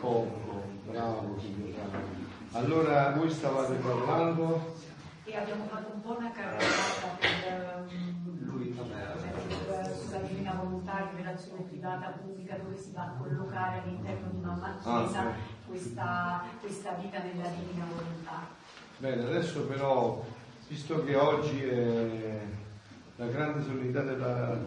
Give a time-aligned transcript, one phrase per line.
[0.00, 2.18] Comodo, bravo caro.
[2.52, 4.74] Allora voi stavate parlando?
[5.24, 11.62] E abbiamo fatto un po' una carrellata per, um, Lui, per- sulla divina volontà, rivelazione
[11.62, 15.34] privata, pubblica, dove si va a collocare all'interno di mamma Ah, Chiesa ok.
[15.68, 18.48] questa, questa vita nella divina volontà.
[18.98, 20.24] Bene, adesso però,
[20.66, 22.40] visto che oggi è
[23.16, 24.58] la grande solennità della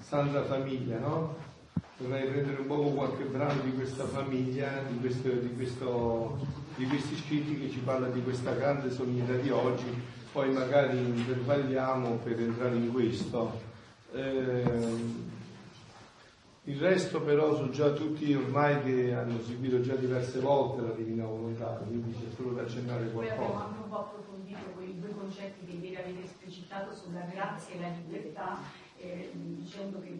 [0.00, 1.36] Santa Famiglia, no?
[1.98, 6.36] Vorrei prendere un po' qualche brano di questa famiglia, di, questo- di questo-
[6.76, 9.86] di questi scritti che ci parla di questa grande solennità di oggi,
[10.30, 13.58] poi magari intervalliamo per entrare in questo.
[14.12, 15.24] Ehm,
[16.64, 21.24] il resto però sono già tutti ormai che hanno seguito già diverse volte la Divina
[21.24, 23.64] Volontà, quindi c'è solo da accennare Poi abbiamo qualcosa.
[23.68, 27.88] anche un po' approfondito quei due concetti che ieri avete esplicitato sulla grazia e la
[27.88, 28.58] libertà,
[28.98, 30.10] eh, dicendo che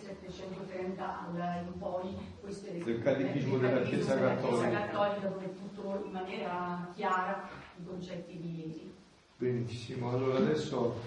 [0.00, 4.68] 1730 al- in poi questo è Del Catechismo della del Chiesa Catechismo della Cattolica.
[4.68, 8.92] Chiesa Cattolica, dove tutto in maniera chiara i concetti di.
[9.36, 11.00] Benissimo, allora adesso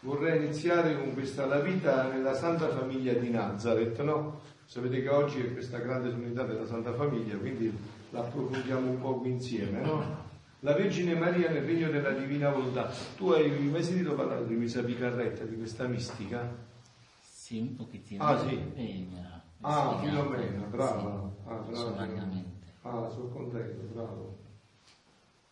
[0.00, 4.40] vorrei iniziare con questa la vita nella Santa Famiglia di Nazareth, no?
[4.64, 7.76] Sapete che oggi è questa grande unità della Santa Famiglia, quindi
[8.10, 10.28] la approfondiamo un po' qui insieme, no?
[10.60, 12.90] La Vergine Maria nel regno della Divina Volontà.
[13.16, 16.68] Tu hai mai sentito parlare di Luisa Picarretta, di questa mistica?
[17.50, 18.22] Sì, un pochettino.
[18.22, 18.54] Ah, sì.
[18.76, 21.32] E mi ha Ah, Filomena, brava.
[21.42, 22.06] sì, Ah, brava.
[22.82, 24.38] Ah, sono contento, bravo.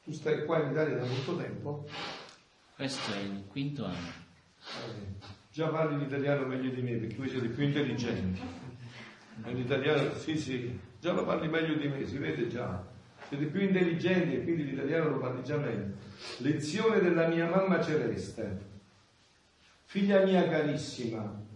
[0.04, 1.88] Tu stai qua in Italia da molto tempo?
[2.76, 3.96] Questo è il quinto anno.
[4.60, 8.40] Eh, Già parli l'italiano meglio di me perché voi siete più intelligenti.
[9.46, 12.80] L'italiano, sì, sì, già lo parli meglio di me, si vede già.
[13.26, 15.94] Siete più intelligenti e quindi l'italiano lo parli già meglio.
[16.36, 18.66] Lezione della mia mamma celeste.
[19.86, 21.46] Figlia mia carissima,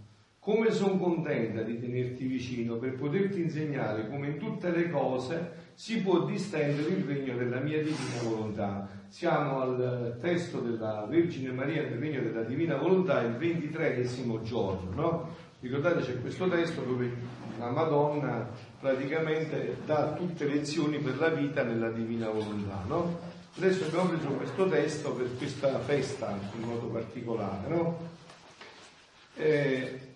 [0.44, 6.00] come sono contenta di tenerti vicino per poterti insegnare come in tutte le cose si
[6.00, 8.88] può distendere il regno della mia divina volontà.
[9.06, 15.34] Siamo al testo della Vergine Maria nel regno della divina volontà, il ventitreesimo giorno, no?
[15.60, 17.08] Ricordate c'è questo testo dove
[17.56, 18.48] la Madonna
[18.80, 23.16] praticamente dà tutte le lezioni per la vita nella divina volontà, no?
[23.58, 27.98] Adesso abbiamo preso questo testo per questa festa in modo particolare, no?
[29.36, 30.10] Eh,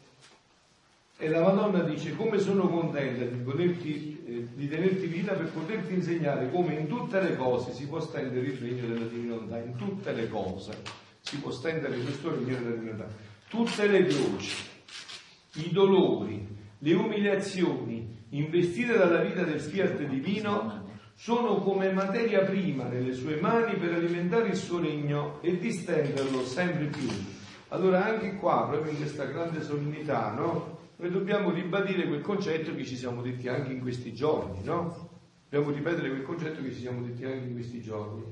[1.18, 5.94] e la Madonna dice come sono contenta di, poterti, eh, di tenerti vita per poterti
[5.94, 10.12] insegnare come in tutte le cose si può stendere il regno della divinità, in tutte
[10.12, 10.82] le cose
[11.20, 13.06] si può stendere questo regno della divinità.
[13.48, 14.64] Tutte le croci,
[15.54, 16.46] i dolori,
[16.78, 20.84] le umiliazioni investite dalla vita del fiat divino
[21.14, 26.86] sono come materia prima nelle sue mani per alimentare il suo regno e distenderlo sempre
[26.86, 27.08] più.
[27.68, 30.75] Allora anche qua, proprio in questa grande solennità, no?
[30.98, 35.10] Noi dobbiamo ribadire quel concetto che ci siamo detti anche in questi giorni, no?
[35.48, 38.24] Dobbiamo ripetere quel concetto che ci siamo detti anche in questi giorni.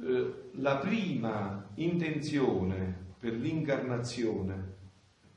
[0.00, 4.76] Eh, la prima intenzione per l'incarnazione,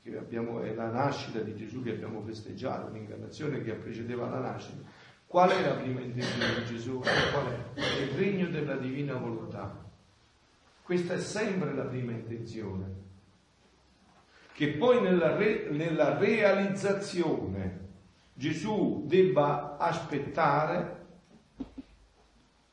[0.04, 4.88] che abbiamo, è la nascita di Gesù che abbiamo festeggiato, l'incarnazione che precedeva la nascita.
[5.26, 6.98] Qual è la prima intenzione di Gesù?
[6.98, 7.80] Qual è?
[8.02, 9.82] Il regno della divina volontà.
[10.82, 13.10] Questa è sempre la prima intenzione.
[14.52, 17.80] Che poi nella, re- nella realizzazione
[18.34, 21.00] Gesù debba aspettare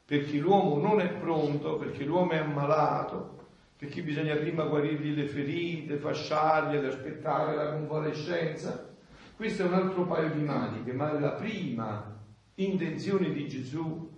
[0.10, 3.38] perché l'uomo non è pronto, perché l'uomo è ammalato,
[3.78, 8.90] perché bisogna prima guarirgli le ferite, fasciargliele, aspettare la convalescenza.
[9.36, 12.18] Questo è un altro paio di maniche, ma la prima
[12.56, 14.10] intenzione di Gesù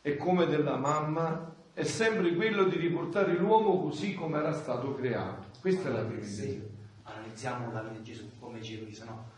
[0.00, 5.41] è come della mamma, è sempre quello di riportare l'uomo così come era stato creato.
[5.62, 6.70] Questa è la prima intenzione.
[7.04, 9.30] analizziamo la vita di Gesù come Gesù no?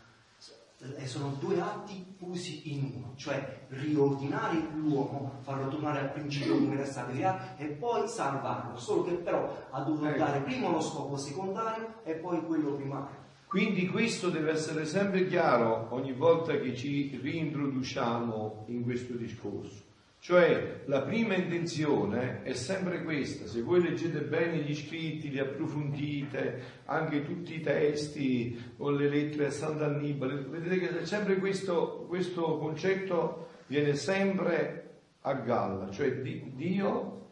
[0.97, 6.73] E sono due atti fusi in uno, cioè riordinare l'uomo, farlo tornare al principio come
[6.73, 10.17] era stato creato e poi salvarlo, solo che però ha dovuto Ecco.
[10.17, 13.23] dare prima lo scopo secondario e poi quello primario.
[13.45, 19.84] Quindi questo deve essere sempre chiaro ogni volta che ci reintroduciamo in questo discorso.
[20.25, 26.81] Cioè la prima intenzione è sempre questa, se voi leggete bene gli scritti, li approfondite,
[26.85, 33.49] anche tutti i testi o le lettere a Sant'Annibale, vedete che sempre questo, questo concetto
[33.67, 37.27] viene sempre a galla, cioè di- Dio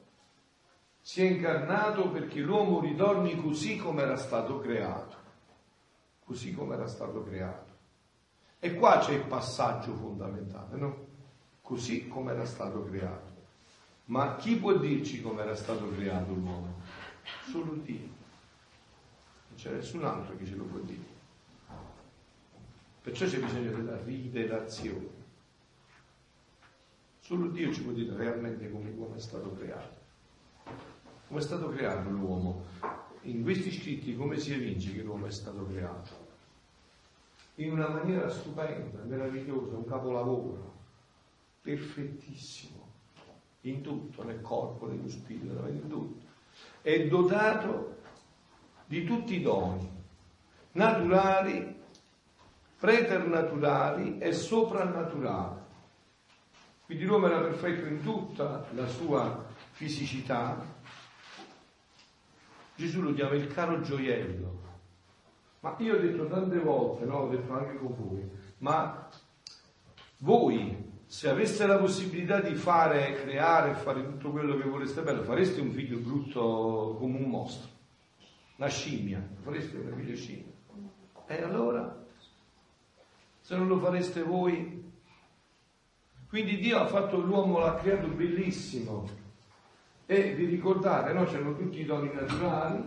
[1.02, 5.18] si è incarnato perché l'uomo ritorni così come era stato creato
[6.26, 7.72] così come era stato creato.
[8.60, 11.12] E qua c'è il passaggio fondamentale, no?
[11.74, 13.32] Così come era stato creato.
[14.06, 16.76] Ma chi può dirci come era stato creato l'uomo?
[17.50, 17.98] Solo Dio.
[19.48, 21.02] Non c'è nessun altro che ce lo può dire.
[23.02, 25.08] Perciò c'è bisogno della rivelazione.
[27.22, 29.96] Solo Dio ci può dire realmente come l'uomo è stato creato.
[31.28, 32.66] Come è stato creato l'uomo?
[33.24, 36.12] In questi scritti come si evince che l'uomo è stato creato?
[37.56, 40.73] In una maniera stupenda, meravigliosa, un capolavoro,
[41.64, 42.92] perfettissimo,
[43.62, 46.26] in tutto, nel corpo, nello spirito, in tutto.
[46.82, 48.02] È dotato
[48.86, 49.90] di tutti i doni,
[50.74, 51.82] naturali,
[52.78, 55.62] preternaturali e soprannaturali.
[56.86, 60.62] Quindi l'uomo era perfetto in tutta la sua fisicità.
[62.76, 64.62] Gesù lo chiama il caro gioiello.
[65.62, 67.20] Ma io ho detto tante volte, no?
[67.20, 69.08] Ho detto anche con voi, ma
[70.18, 75.62] voi se aveste la possibilità di fare, creare, fare tutto quello che voleste bello, fareste
[75.62, 77.70] un figlio brutto come un mostro,
[78.56, 80.52] una scimmia, fareste una figlia scimmia.
[81.28, 82.06] E allora?
[83.40, 84.92] Se non lo fareste voi?
[86.28, 89.08] Quindi Dio ha fatto l'uomo, l'ha creato bellissimo.
[90.06, 91.26] E vi ricordate, no?
[91.26, 92.84] C'erano tutti i doni naturali,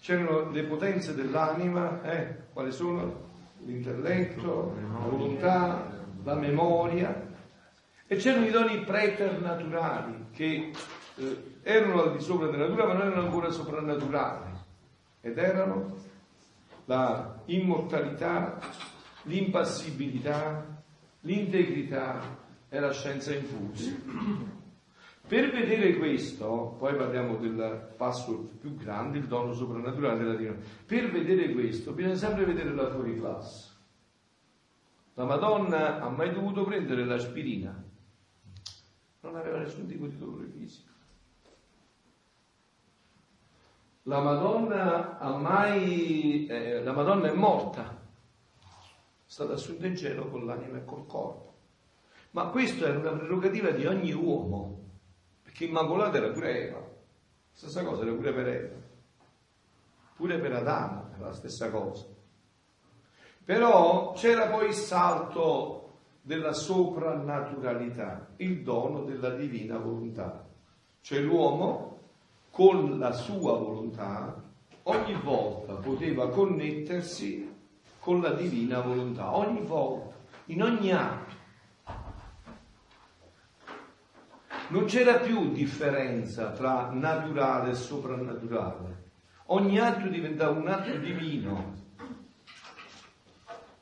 [0.00, 2.46] c'erano le potenze dell'anima, eh?
[2.52, 3.26] quali sono?
[3.64, 5.97] L'intelletto, la volontà,
[6.28, 7.26] la memoria,
[8.06, 10.70] e c'erano i doni preternaturali che
[11.16, 14.50] eh, erano al di sopra della natura ma non erano ancora soprannaturali
[15.22, 15.96] ed erano
[16.84, 18.58] la immortalità,
[19.22, 20.82] l'impassibilità,
[21.20, 22.20] l'integrità
[22.68, 23.90] e la scienza infusa.
[25.26, 30.56] Per vedere questo, poi parliamo del passo più grande, il dono soprannaturale della Dio.
[30.86, 33.67] Per vedere questo bisogna sempre vedere la fuori classe.
[35.18, 37.74] La Madonna ha mai dovuto prendere l'aspirina?
[39.22, 40.92] Non aveva nessun tipo di dolore fisico.
[44.04, 46.46] La Madonna ha mai...
[46.46, 48.00] Eh, la Madonna è morta,
[48.60, 48.66] è
[49.26, 51.54] stata assunta in cielo con l'anima e col corpo.
[52.30, 54.84] Ma questo era una prerogativa di ogni uomo,
[55.42, 56.88] perché Immacolata era pure Eva.
[57.54, 58.76] Stessa cosa era pure per Eva.
[60.14, 62.17] Pure per Adamo era la stessa cosa.
[63.48, 70.46] Però c'era poi il salto della soprannaturalità, il dono della divina volontà.
[71.00, 71.98] Cioè l'uomo
[72.50, 74.44] con la sua volontà
[74.82, 77.50] ogni volta poteva connettersi
[78.00, 80.14] con la divina volontà, ogni volta,
[80.48, 81.34] in ogni atto.
[84.68, 89.06] Non c'era più differenza tra naturale e soprannaturale.
[89.46, 91.77] Ogni atto diventava un atto divino,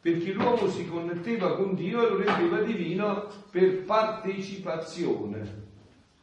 [0.06, 5.64] perché l'uomo si connetteva con Dio e lo rendeva divino per partecipazione.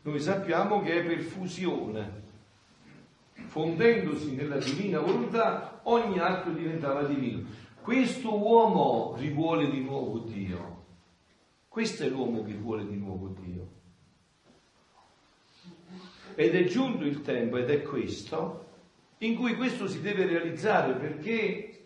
[0.04, 2.22] Noi sappiamo che è per fusione
[3.34, 7.46] fondendosi nella divina volontà, ogni atto diventava divino.
[7.82, 10.86] Questo uomo rivuole di nuovo Dio.
[11.68, 13.68] Questo è l'uomo che vuole di nuovo Dio.
[16.36, 18.66] Ed è giunto il tempo, ed è questo,
[19.18, 21.86] in cui questo si deve realizzare perché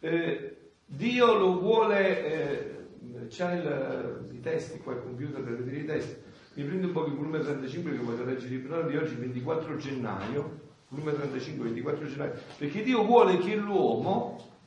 [0.00, 0.59] eh,
[0.92, 6.16] Dio lo vuole, eh, c'è il, i testi qua, il computer per vedere i testi,
[6.54, 9.76] mi prendo un po' il volume 35 che voglio leggere il brano di oggi, 24
[9.76, 14.58] gennaio, volume 35, 24 gennaio, perché Dio vuole che l'uomo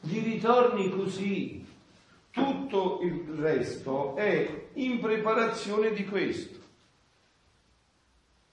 [0.00, 1.66] gli ritorni così.
[2.30, 6.58] Tutto il resto è in preparazione di questo.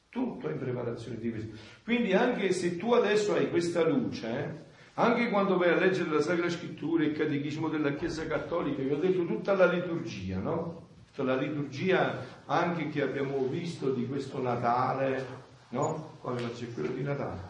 [0.09, 1.55] Tutto è in preparazione di questo.
[1.85, 4.65] Quindi anche se tu adesso hai questa luce, eh,
[4.99, 8.97] anche quando vai a leggere la Sacra Scrittura, il Catechismo della Chiesa Cattolica, vi ho
[8.97, 10.87] detto tutta la liturgia, no?
[11.11, 15.25] Tutta la liturgia anche che abbiamo visto di questo Natale,
[15.69, 16.17] no?
[16.19, 17.41] Poi non c'è quello di Natale.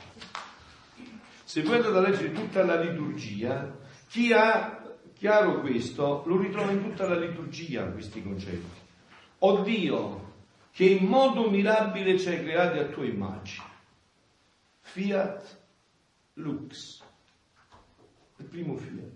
[1.46, 3.78] Se voi andate a leggere tutta la liturgia,
[4.10, 8.86] chi ha chiaro questo lo ritrova in tutta la liturgia questi concetti.
[9.40, 10.34] O Dio
[10.72, 13.66] che in modo mirabile ci hai creati a tua immagine.
[14.82, 15.60] Fiat
[16.34, 17.06] lux.
[18.38, 19.16] Il primo fiat.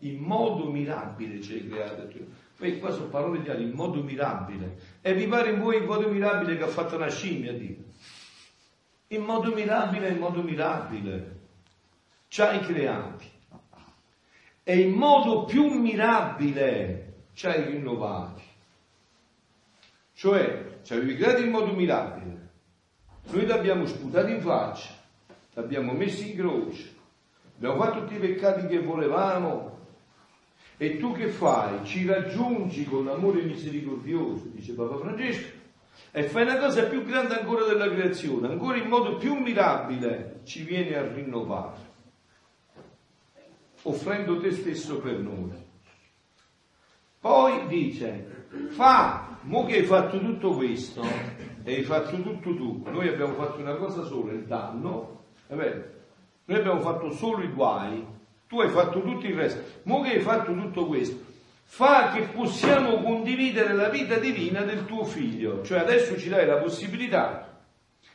[0.00, 2.26] In modo mirabile ci hai tua immagine.
[2.56, 4.78] Poi qua sono parole di in modo mirabile.
[5.00, 7.90] E vi pare in voi in modo mirabile che ha fatto una scimmia, Dio?
[9.14, 11.36] in modo mirabile, in modo mirabile,
[12.28, 13.30] ci hai creati.
[14.64, 18.42] E in modo più mirabile ci hai rinnovati.
[20.14, 22.50] Cioè, ci avevi creati in modo mirabile.
[23.24, 24.90] Noi ti abbiamo sputato in faccia,
[25.52, 26.94] ti abbiamo messo in croce,
[27.62, 29.70] abbiamo fatto tutti i peccati che volevamo.
[30.76, 31.84] E tu che fai?
[31.84, 35.60] Ci raggiungi con l'amore misericordioso, dice Papa Francesco,
[36.10, 40.64] e fai una cosa più grande ancora della creazione, ancora in modo più mirabile ci
[40.64, 41.90] viene a rinnovare.
[43.82, 45.52] offrendo te stesso per noi.
[47.20, 51.02] Poi dice, fa, mo che hai fatto tutto questo,
[51.62, 56.00] e hai fatto tutto tu, noi abbiamo fatto una cosa sola, il danno, è vero?
[56.44, 58.04] Noi abbiamo fatto solo i guai,
[58.48, 61.30] tu hai fatto tutto il resto, mo che hai fatto tutto questo,
[61.64, 66.58] fa che possiamo condividere la vita divina del tuo figlio, cioè adesso ci dai la
[66.58, 67.60] possibilità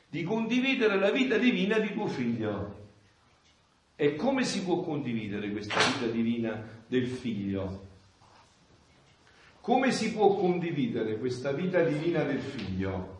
[0.10, 2.76] di condividere la vita divina di tuo figlio.
[3.96, 7.86] E come si può condividere questa vita divina del figlio?
[9.60, 13.17] Come si può condividere questa vita divina del figlio?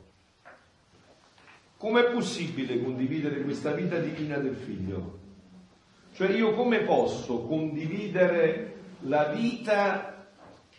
[1.78, 5.20] Com'è possibile condividere questa vita divina del figlio?
[6.14, 10.26] Cioè io come posso condividere la vita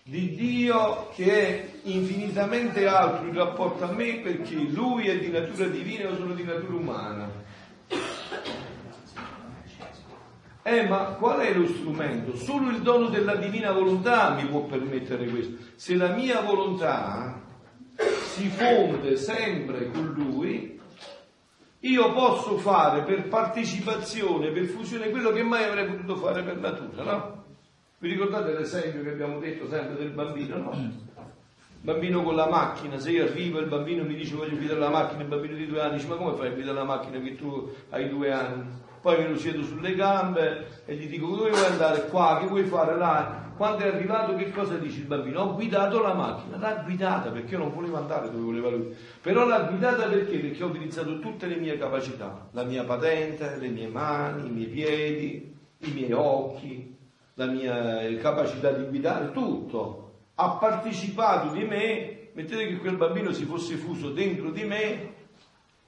[0.02, 5.68] di Dio che è infinitamente alto in rapporto a me perché lui è di natura
[5.68, 7.30] divina e io sono di natura umana?
[10.64, 12.36] Eh, ma qual è lo strumento?
[12.36, 15.56] Solo il dono della divina volontà mi può permettere questo.
[15.76, 17.40] Se la mia volontà
[18.34, 20.78] si fonde sempre con lui,
[21.80, 27.02] io posso fare per partecipazione, per fusione, quello che mai avrei potuto fare per natura,
[27.02, 27.44] no?
[27.98, 30.72] Vi ricordate l'esempio che abbiamo detto sempre del bambino, no?
[30.72, 34.80] Il bambino con la macchina, se io arrivo e il bambino mi dice voglio guidare
[34.80, 37.20] la macchina, il bambino di due anni dice ma come fai a guidare la macchina
[37.20, 38.86] che tu hai due anni?
[39.00, 42.64] poi me lo siedo sulle gambe e gli dico dove vuoi andare qua, che vuoi
[42.64, 43.46] fare là.
[43.58, 45.40] Quando è arrivato che cosa dice il bambino?
[45.40, 49.44] Ho guidato la macchina, l'ha guidata perché io non volevo andare dove voleva lui, però
[49.44, 50.38] l'ha guidata perché?
[50.38, 54.68] Perché ho utilizzato tutte le mie capacità, la mia patente, le mie mani, i miei
[54.68, 56.96] piedi, i miei occhi,
[57.34, 60.12] la mia capacità di guidare, tutto.
[60.36, 65.14] Ha partecipato di me, mettete che quel bambino si fosse fuso dentro di me,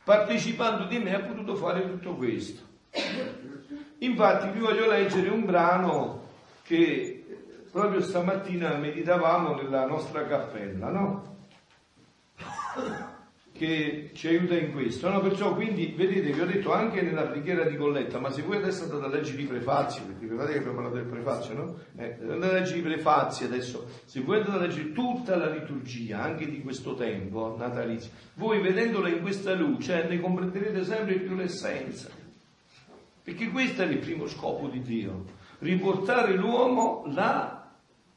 [0.03, 2.63] partecipando di me ha potuto fare tutto questo.
[3.99, 6.27] Infatti vi voglio leggere un brano
[6.65, 7.20] che
[7.71, 11.39] proprio stamattina meditavamo nella nostra cappella, no?
[13.53, 15.21] Che ci aiuta in questo, no?
[15.21, 18.85] Perciò quindi, vedete, vi ho detto anche nella preghiera di Colletta, ma se voi adesso
[18.85, 21.77] andate a leggere i prefazzi, perché guardate che abbiamo parlato del prefazio, no?
[21.97, 26.23] Eh, andate a leggere i prefazzi adesso, se voi andate a leggere tutta la liturgia,
[26.23, 32.09] anche di questo tempo natalizio, voi vedendola in questa luce ne comprenderete sempre più l'essenza.
[33.23, 35.25] Perché questo era il primo scopo di Dio,
[35.59, 37.60] riportare l'uomo là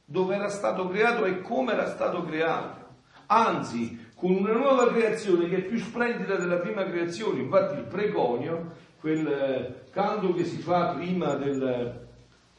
[0.05, 2.81] dove era stato creato e come era stato creato.
[3.27, 7.41] Anzi, con una nuova creazione che è più splendida della prima creazione.
[7.41, 12.07] Infatti il pregonio, quel eh, canto che si fa prima del,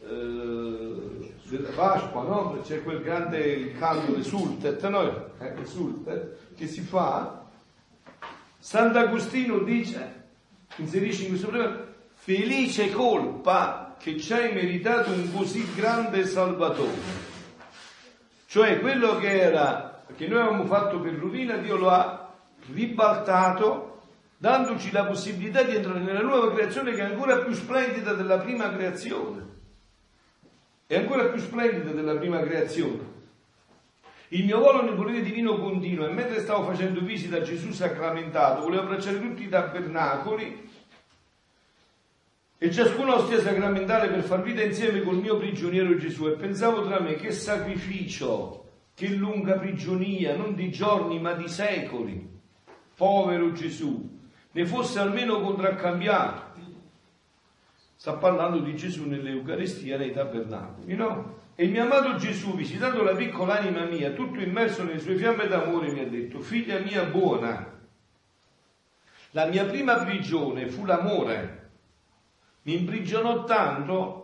[0.00, 2.58] eh, della Pasqua, no?
[2.62, 5.30] c'è quel grande canto del Sultet, no?
[5.38, 7.46] eh, Sultet, che si fa,
[8.58, 10.22] Sant'Agostino dice,
[10.76, 11.78] inserisce in questo problema,
[12.12, 17.33] felice colpa che ci hai meritato un così grande Salvatore.
[18.54, 22.32] Cioè quello che era, che noi avevamo fatto per rovina, Dio lo ha
[22.73, 24.02] ribaltato,
[24.37, 28.73] dandoci la possibilità di entrare nella nuova creazione che è ancora più splendida della prima
[28.73, 29.42] creazione.
[30.87, 33.00] È ancora più splendida della prima creazione.
[34.28, 38.61] Il mio volo nel volere divino continua e mentre stavo facendo visita a Gesù sacramentato,
[38.61, 40.70] volevo abbracciare tutti i tabernacoli
[42.56, 47.00] e ciascuno ostia sacramentale per far vita insieme col mio prigioniero Gesù e pensavo tra
[47.00, 52.26] me che sacrificio, che lunga prigionia, non di giorni ma di secoli,
[52.96, 54.18] povero Gesù,
[54.52, 56.52] ne fosse almeno contraccambiato.
[57.96, 61.42] Sta parlando di Gesù nell'Eucaristia, nei tabernacoli, no?
[61.56, 65.46] E il mio amato Gesù, visitando la piccola anima mia, tutto immerso nelle sue fiamme
[65.46, 67.73] d'amore, mi ha detto, figlia mia buona,
[69.30, 71.63] la mia prima prigione fu l'amore
[72.64, 74.21] mi imprigionò tanto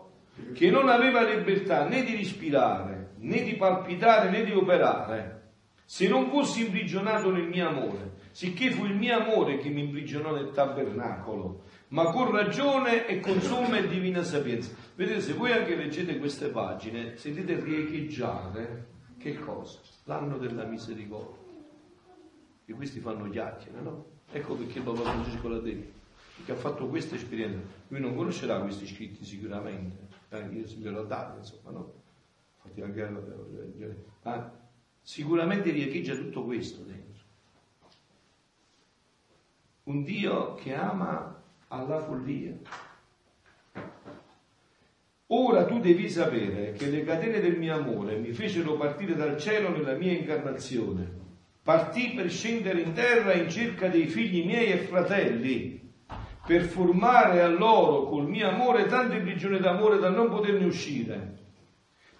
[0.54, 5.38] che non aveva libertà né di respirare, né di palpitare, né di operare,
[5.84, 10.34] se non fossi imprigionato nel mio amore, sicché fu il mio amore che mi imprigionò
[10.34, 14.72] nel tabernacolo, ma con ragione e con somma e divina sapienza.
[14.94, 18.86] Vedete, se voi anche leggete queste pagine, sentite riecheggiare
[19.18, 19.80] che cosa?
[20.04, 21.38] L'anno della misericordia.
[22.64, 24.04] E questi fanno chiacchiere, no?
[24.32, 25.99] Ecco perché Papa Francesco l'ha detto
[26.44, 31.04] che ha fatto questa esperienza, lui non conoscerà questi scritti sicuramente, eh, io glielo ho
[31.04, 31.92] dato, insomma, no?
[32.62, 33.08] Infatti anche,
[34.22, 34.52] ma
[35.02, 37.24] sicuramente riecheggia tutto questo dentro.
[39.84, 42.56] Un Dio che ama alla follia.
[45.32, 49.70] Ora tu devi sapere che le catene del mio amore mi fecero partire dal cielo
[49.70, 51.18] nella mia incarnazione.
[51.62, 55.89] Partì per scendere in terra in cerca dei figli miei e fratelli
[56.50, 61.38] per formare a loro col mio amore tante prigioni d'amore da non poterne uscire.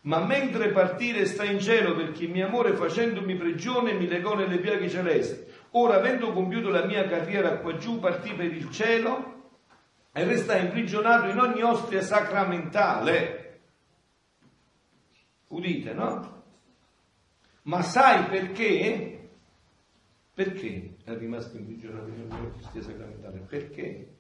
[0.02, 4.58] Ma mentre partire sta in cielo perché il mio amore facendomi prigione mi legò nelle
[4.58, 5.52] piaghe celesti.
[5.72, 9.50] Ora avendo compiuto la mia carriera qua giù partì per il cielo
[10.12, 13.58] e resta imprigionato in ogni ostia sacramentale.
[15.49, 16.42] Udite, no?
[17.62, 19.28] Ma sai perché?
[20.32, 23.40] Perché è rimasto imprigionato in ogni ostia sacramentale?
[23.40, 24.18] Perché?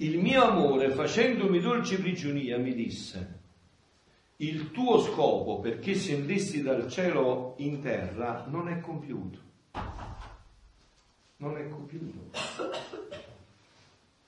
[0.00, 3.38] Il mio amore, facendomi dolce prigionia, mi disse,
[4.36, 9.38] il tuo scopo perché scendessi dal cielo in terra non è compiuto.
[11.36, 12.30] Non è compiuto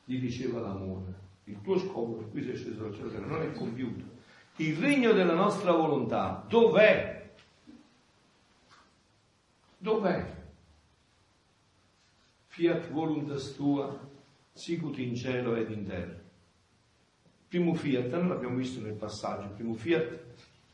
[0.05, 1.21] gli diceva l'amore.
[1.45, 4.05] Il tuo scopo per cui sei sceso dal cielo non è compiuto.
[4.57, 7.31] Il regno della nostra volontà dov'è?
[9.79, 10.41] Dov'è?
[12.49, 13.99] Fiat voluntas tua,
[14.53, 16.21] sicut in cielo ed in terra.
[17.49, 20.21] primo fiat, noi l'abbiamo visto nel passaggio, primo fiat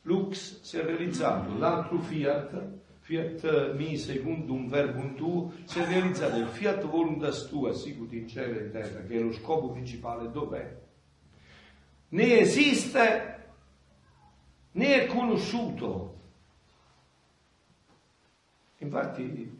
[0.03, 6.47] lux si è realizzato, l'altro fiat Fiat mi secundum verbum tu, si è realizzato il
[6.47, 10.79] fiat voluntas tua, sicut in cielo e in terra, che è lo scopo principale, dov'è?
[12.11, 13.49] Né esiste,
[14.73, 16.17] né è conosciuto.
[18.77, 19.58] Infatti,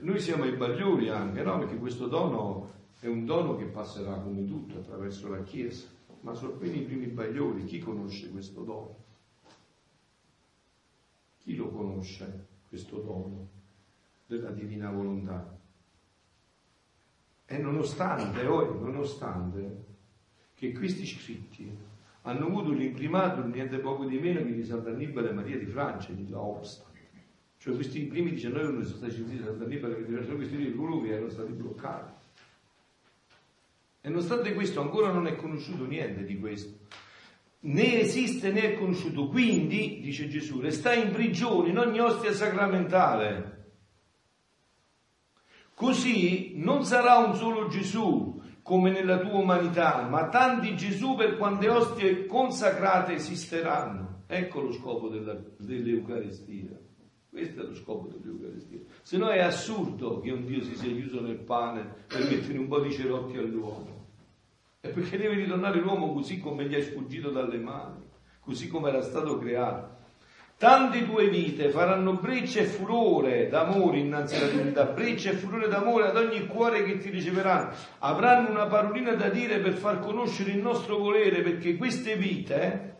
[0.00, 1.58] noi siamo i bagliori anche, no?
[1.58, 2.70] Perché questo dono
[3.00, 5.86] è un dono che passerà come tutto attraverso la Chiesa,
[6.20, 8.96] ma sono appena i primi bagliori, chi conosce questo dono?
[11.38, 13.48] Chi lo conosce questo dono
[14.26, 15.58] della divina volontà?
[17.44, 19.84] E nonostante, oh, nonostante
[20.54, 21.76] che questi scritti
[22.22, 26.91] hanno avuto l'imprimato niente poco di meno che di Sant'Annibale Maria di Francia, di Laobsta.
[27.62, 30.72] Cioè questi primi 19 non sono stati scritti da Sant'Annibale e di Francia, questi libri
[30.72, 32.12] volumi erano stati bloccati.
[34.00, 36.80] E nonostante questo ancora non è conosciuto niente di questo
[37.64, 39.28] né esiste né è conosciuto.
[39.28, 43.50] Quindi, dice Gesù, resta in prigione in ogni ostia sacramentale.
[45.74, 51.68] Così non sarà un solo Gesù come nella tua umanità, ma tanti Gesù per quante
[51.68, 54.24] ostie consacrate esisteranno.
[54.26, 56.90] Ecco lo scopo della, dell'Eucaristia.
[57.32, 58.80] Questo è lo scopo dell'Eucaristia.
[59.00, 62.68] Se no è assurdo che un Dio si sia chiuso nel pane per mettere un
[62.68, 64.04] po' di cerotti all'uomo.
[64.78, 68.02] È perché deve ritornare l'uomo così come gli è sfuggito dalle mani,
[68.38, 70.00] così come era stato creato.
[70.58, 76.08] Tante tue vite faranno breccia e furore d'amore innanzi alla divinità, breccia e furore d'amore
[76.08, 77.72] ad ogni cuore che ti riceveranno.
[78.00, 82.91] Avranno una parolina da dire per far conoscere il nostro volere, perché queste vite,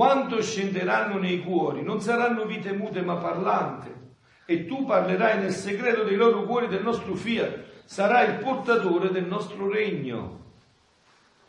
[0.00, 3.92] quando scenderanno nei cuori, non saranno vite mute ma parlanti.
[4.46, 9.26] E tu parlerai nel segreto dei loro cuori del nostro fiat, sarai il portatore del
[9.26, 10.38] nostro regno.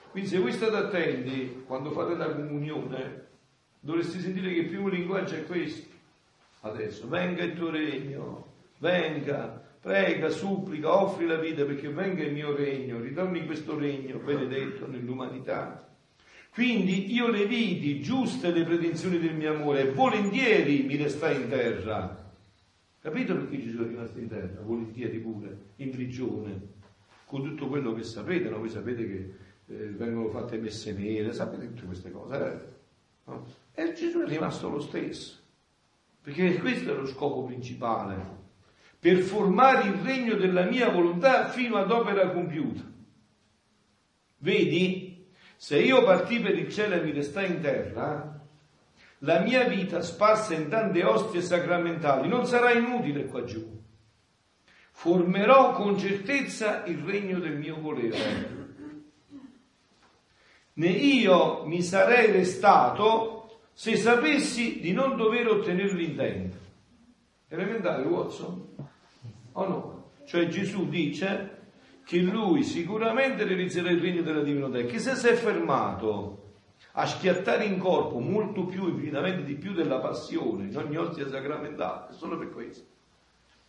[0.09, 3.27] Quindi se voi state attenti quando fate la comunione,
[3.79, 5.95] dovreste sentire che il primo linguaggio è questo.
[6.59, 8.47] Adesso, venga il tuo regno,
[8.79, 14.17] venga, prega, supplica, offri la vita perché venga il mio regno, ritorni in questo regno
[14.17, 15.90] benedetto nell'umanità.
[16.53, 22.33] Quindi io le vidi giuste le pretensioni del mio amore volentieri mi restai in terra.
[22.99, 24.61] Capito perché Gesù è rimasto in terra?
[24.61, 26.61] Volentieri pure, in prigione,
[27.25, 28.59] con tutto quello che sapete, no?
[28.59, 29.33] Voi sapete che
[29.67, 32.35] eh, vengono fatte messe nere, sapete tutte queste cose.
[32.35, 32.59] Eh?
[33.31, 33.45] No?
[33.73, 35.37] E Gesù è rimasto lo stesso,
[36.21, 38.39] perché questo è lo scopo principale,
[38.99, 42.83] per formare il regno della mia volontà fino ad opera compiuta.
[44.37, 45.10] Vedi,
[45.61, 48.41] se io partì per il cielo e mi restai in terra,
[49.19, 53.79] la mia vita sparsa in tante ostie sacramentali non sarà inutile qua giù.
[54.89, 58.57] Formerò con certezza il regno del mio volere
[60.73, 66.57] né io mi sarei restato se sapessi di non dover ottenere l'intento.
[67.49, 68.67] Elementare, Watson?
[69.51, 70.09] O no?
[70.25, 71.60] Cioè Gesù dice
[72.11, 76.55] che lui sicuramente realizzerà il regno della divinità, che se si è fermato
[76.91, 82.11] a schiattare in corpo molto più, infinitamente di più della passione, in ogni ostia sacramentale,
[82.11, 82.85] solo per questo.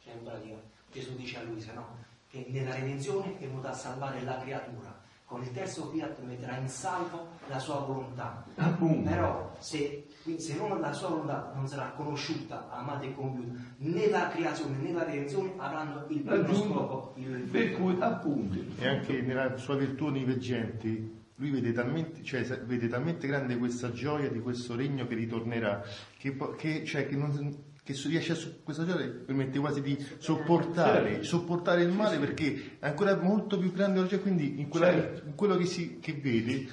[0.02, 0.56] Cioè in pratica
[0.90, 1.98] Gesù dice a Luisa, no?
[2.28, 5.01] Che nella redenzione è venuta a salvare la creatura
[5.32, 8.44] con il terzo fiat metterà in salvo la sua volontà.
[8.56, 9.08] Appunto.
[9.08, 14.28] Però se, se non la sua volontà non sarà conosciuta, amata e compiuta, né la
[14.28, 17.14] creazione né la redenzione avranno il primo scopo.
[17.16, 17.48] Il...
[17.50, 18.58] Per cui appunto.
[18.78, 24.28] E anche nella sua virtù onniveggenti lui vede talmente, cioè, vede talmente, grande questa gioia
[24.28, 25.82] di questo regno che ritornerà,
[26.18, 31.24] che, che, cioè, che non, che riesce a questa gioia permette quasi di sopportare, Certo.
[31.24, 35.26] sopportare il male perché è ancora molto più grande gioia, quindi in, quella- Certo.
[35.26, 36.68] in quello che, si, che vede,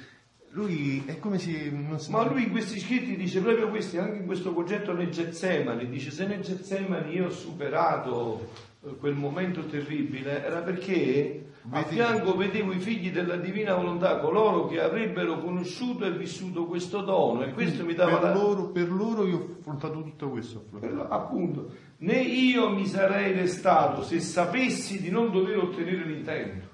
[0.51, 2.11] lui è come se non si...
[2.11, 6.11] Ma lui in questi scritti dice proprio questi, anche in questo concetto nel Getsemani, dice
[6.11, 8.51] se nel Getsemani io ho superato
[8.85, 14.65] eh, quel momento terribile, era perché a fianco vedevo i figli della divina volontà, coloro
[14.67, 18.33] che avrebbero conosciuto e vissuto questo dono e questo mi dava per, la...
[18.33, 20.65] loro, per loro io ho affrontato tutto questo.
[20.79, 26.67] Per- appunto, né io mi sarei restato se sapessi di non dover ottenere l'intento.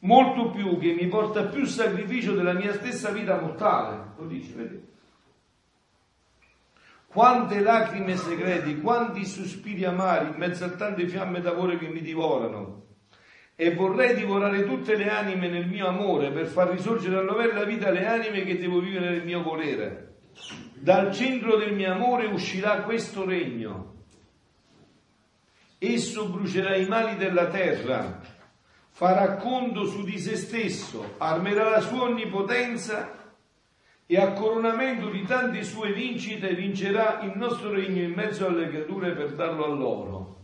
[0.00, 4.12] Molto più che mi porta più sacrificio della mia stessa vita mortale.
[4.16, 4.86] Lo dice, vedi?
[7.10, 12.84] Quante lacrime segreti, quanti sospiri amari in mezzo a tante fiamme d'amore che mi divorano.
[13.56, 17.64] E vorrei divorare tutte le anime nel mio amore per far risorgere a novella la
[17.64, 20.16] vita le anime che devo vivere nel mio volere.
[20.74, 23.94] Dal centro del mio amore uscirà questo regno.
[25.78, 28.20] Esso brucerà i mali della terra,
[28.90, 33.17] farà conto su di se stesso, armerà la sua onnipotenza
[34.10, 39.12] e a coronamento di tante sue vincite vincerà il nostro regno in mezzo alle creature
[39.12, 40.36] per darlo a loro.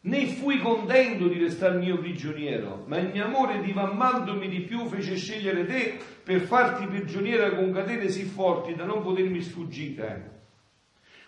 [0.00, 5.16] Né fui contento di restare mio prigioniero, ma il mio amore divamandomi di più fece
[5.16, 10.36] scegliere te per farti prigioniera con catene sì forti da non potermi sfuggire.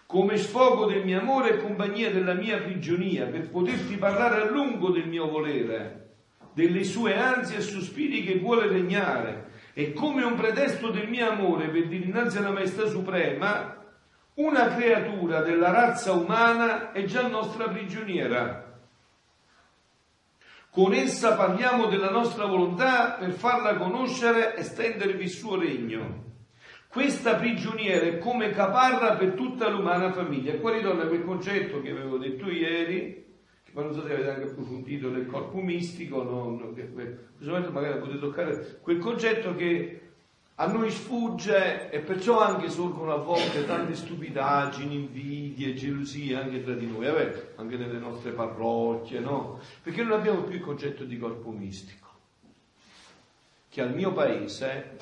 [0.07, 4.89] Come sfogo del mio amore e compagnia della mia prigionia, per poterti parlare a lungo
[4.89, 6.15] del mio volere,
[6.55, 9.50] delle sue ansie e sospiri che vuole regnare,
[9.81, 13.83] e come un pretesto del mio amore per dire innanzi alla maestà suprema,
[14.35, 18.79] una creatura della razza umana è già nostra prigioniera.
[20.69, 26.25] Con essa parliamo della nostra volontà per farla conoscere e stendervi il suo regno.
[26.87, 30.59] Questa prigioniera è come caparra per tutta l'umana famiglia.
[30.59, 33.30] Qua ritorna quel concetto che avevo detto ieri,
[33.73, 37.51] poi non so se avete anche approfondito del corpo mistico, no, no, che, in questo
[37.53, 40.01] momento magari potete toccare quel concetto che
[40.57, 46.75] a noi sfugge e perciò anche sorgono a volte tante stupidaggini, invidie, gelosie anche tra
[46.75, 49.59] di noi, vabbè, anche nelle nostre parrocchie, no?
[49.83, 52.09] Perché non abbiamo più il concetto di corpo mistico,
[53.71, 54.99] che al mio paese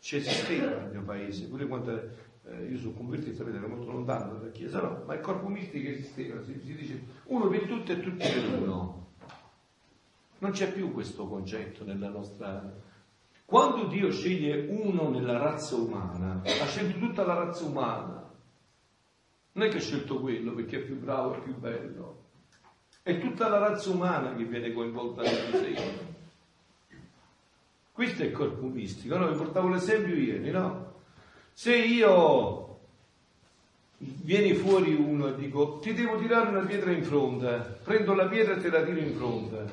[0.00, 2.10] ci esisteva nel mio paese, pure quando
[2.50, 5.88] eh, io sono convertito, sapete, ero molto lontano dalla Chiesa, no, ma il corpo mistico
[5.88, 9.08] esisteva, si, si dice uno per tutti e tutti per uno.
[10.38, 12.88] Non c'è più questo concetto nella nostra...
[13.44, 18.28] Quando Dio sceglie uno nella razza umana, ha scelto tutta la razza umana.
[19.52, 22.24] Non è che ha scelto quello perché è più bravo e più bello.
[23.02, 26.08] È tutta la razza umana che viene coinvolta nel disegno.
[27.92, 29.28] Questo è il corpo mistico, no?
[29.28, 30.89] Vi portavo l'esempio ieri, no?
[31.60, 32.78] Se io
[33.98, 38.54] vieni fuori uno e dico ti devo tirare una pietra in fronte, prendo la pietra
[38.54, 39.70] e te la tiro in fronte.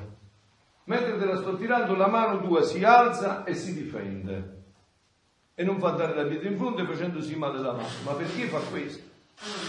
[0.83, 4.63] Mentre te la sto tirando la mano tua si alza e si difende.
[5.55, 7.87] E non fa andare la pietra in fronte facendosi male la mano.
[8.03, 9.03] Ma perché fa questo?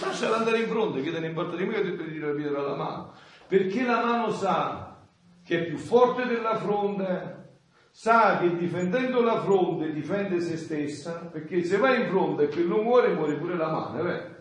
[0.00, 2.58] Lasciala andare in fronte, che te ne importa di me che ti tirare la pietra
[2.58, 3.12] alla mano.
[3.46, 4.96] Perché la mano sa
[5.44, 7.37] che è più forte della fronte,
[7.90, 12.82] sa che difendendo la fronte difende se stessa, perché se va in fronte e quello
[12.82, 14.36] muore, muore pure la mano, è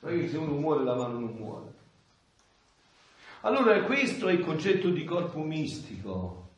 [0.00, 1.68] che se uno muore la mano non muore.
[3.42, 6.48] Allora questo è il concetto di corpo mistico.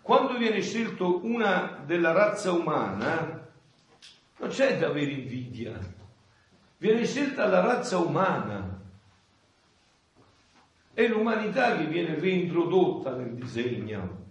[0.00, 3.48] Quando viene scelto una della razza umana,
[4.38, 5.78] non c'è da avere invidia,
[6.78, 8.80] viene scelta la razza umana.
[10.94, 14.21] È l'umanità che viene reintrodotta nel disegno.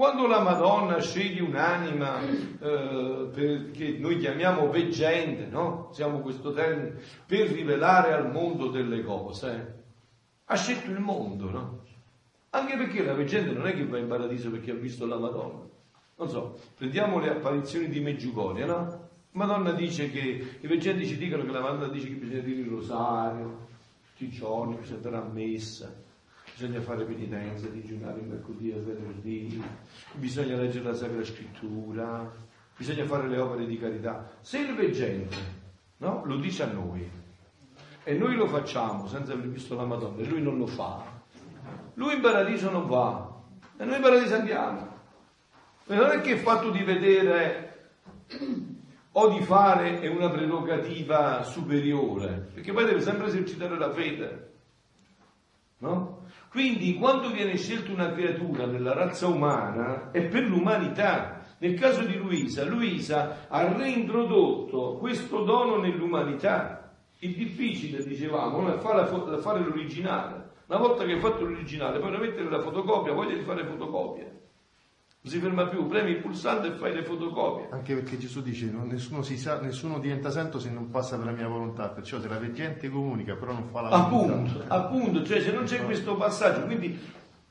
[0.00, 5.90] Quando la Madonna sceglie un'anima eh, che noi chiamiamo veggente, no?
[5.92, 9.82] Siamo questo termine, per rivelare al mondo delle cose,
[10.46, 11.82] ha scelto il mondo, no?
[12.48, 15.68] Anche perché la veggente non è che va in paradiso perché ha visto la Madonna.
[16.16, 19.08] Non so, prendiamo le apparizioni di Meggiugorie, no?
[19.32, 22.70] Madonna dice che i veggenti ci dicono che la Madonna dice che bisogna dire il
[22.70, 23.66] rosario,
[24.12, 25.94] tutti i giorni, bisogna andare a messa,
[26.60, 29.64] bisogna fare penitenza, digiunare il mercoledì e il venerdì,
[30.12, 32.30] bisogna leggere la Sacra Scrittura,
[32.76, 34.30] bisogna fare le opere di carità.
[34.42, 35.36] Se il veggente
[35.96, 37.10] no, lo dice a noi
[38.04, 41.02] e noi lo facciamo senza aver visto la Madonna e lui non lo fa,
[41.94, 43.40] lui in paradiso non va
[43.78, 44.98] e noi in paradiso andiamo.
[45.86, 47.92] E non è che il fatto di vedere
[49.12, 54.48] o di fare è una prerogativa superiore, perché poi deve sempre esercitare la fede.
[55.78, 56.19] No?
[56.50, 62.16] Quindi quando viene scelta una creatura nella razza umana è per l'umanità, Nel caso di
[62.16, 66.90] Luisa, Luisa ha reintrodotto questo dono nell'umanità.
[67.18, 70.52] Il difficile, dicevamo, è fare, l'originale.
[70.66, 74.26] Una volta che hai fatto l'originale, poi mettere la fotocopia, voglia di fare fotocopia.
[75.22, 77.68] Non si ferma più, premi il pulsante e fai le fotocopie.
[77.72, 81.32] Anche perché Gesù dice non, nessuno, sa, nessuno, diventa santo se non passa per la
[81.32, 84.52] mia volontà, perciò se la gente comunica però non fa la volontà.
[84.52, 86.98] Appunto, appunto, cioè se non c'è questo passaggio, quindi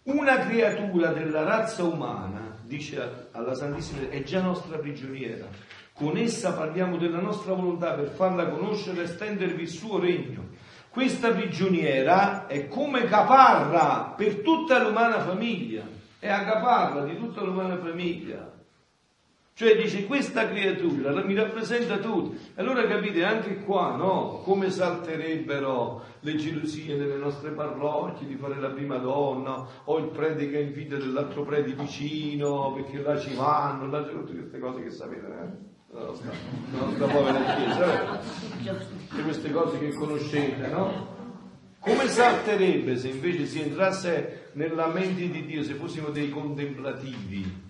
[0.04, 5.46] una creatura della razza umana, dice alla Santissima, è già nostra prigioniera.
[5.94, 10.48] Con essa parliamo della nostra volontà per farla conoscere e estendervi il suo regno.
[10.90, 17.78] Questa prigioniera è come caparra per tutta l'umana famiglia, è a caparra di tutta l'umana
[17.78, 18.58] famiglia.
[19.54, 22.40] Cioè dice questa creatura mi rappresenta tutti.
[22.56, 24.40] Allora capite anche qua, no?
[24.46, 30.50] Come salterebbero le gelosie nelle nostre parrocchie di fare la prima donna, o il prete
[30.50, 34.92] che invidia dell'altro prete vicino, perché là ci vanno, là c'è tutte queste cose che
[34.92, 35.68] sapete, eh?
[35.92, 36.32] La nostra,
[36.72, 39.24] la nostra povera chiesa, eh?
[39.24, 41.19] Queste cose che conoscete, no?
[41.80, 47.68] Come salterebbe se invece si entrasse nella mente di Dio, se fossimo dei contemplativi?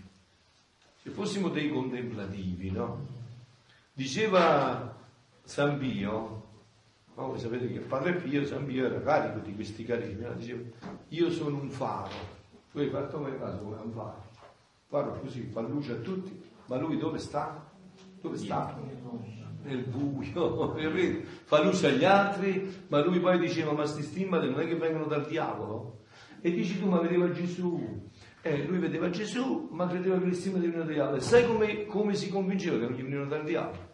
[1.02, 3.08] se fossimo dei contemplativi, no?
[3.94, 4.96] Diceva
[5.44, 6.12] San Pio,
[7.16, 7.28] no?
[7.28, 10.34] voi sapete che Padre Pio, San Pio era carico di questi carini, no?
[10.34, 10.62] diceva
[11.10, 12.14] io sono un faro,
[12.72, 14.24] tu hai fatto mai caso come un faro,
[14.88, 17.66] faro così fa luce a tutti, ma lui dove sta?
[18.22, 18.78] Dove sta?
[19.70, 20.76] Nel buio,
[21.46, 25.06] fa luce agli altri, ma lui poi diceva ma sti stimmate non è che vengono
[25.06, 26.00] dal diavolo?
[26.42, 28.10] E dici tu ma vedeva Gesù,
[28.42, 31.18] eh, lui vedeva Gesù, ma credeva che le stime venivano dal diavolo.
[31.18, 33.88] E sai come, come, si convinceva che non gli venivano dal diavolo?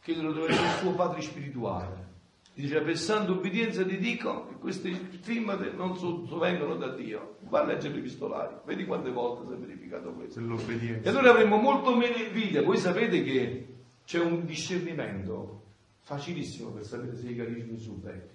[0.00, 2.08] Che lo doveva essere il suo padre spirituale.
[2.54, 5.96] Diceva, per santa obbedienza ti dico che queste stimmate non
[6.38, 7.36] vengono da Dio.
[7.48, 10.40] Va a leggere l'epistolari, vedi quante volte si è verificato questo.
[10.40, 12.62] E allora avremmo molto meno invidia.
[12.62, 13.69] Voi sapete che
[14.10, 15.62] c'è un discernimento
[16.00, 18.28] facilissimo per sapere se i carismi sono belli.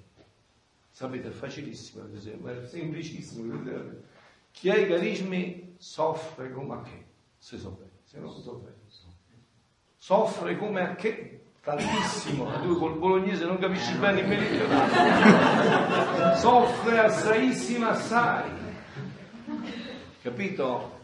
[0.89, 3.61] Sapete, è facilissimo, è semplicissimo.
[4.51, 7.05] Chi ha i carismi soffre come a che,
[7.37, 8.77] se so bene, se non so bene.
[9.97, 16.37] Soffre come a che, tantissimo, tu col bolognese non capisci bene il meridionale.
[16.37, 18.49] Soffre assaissima assai.
[20.21, 20.99] Capito?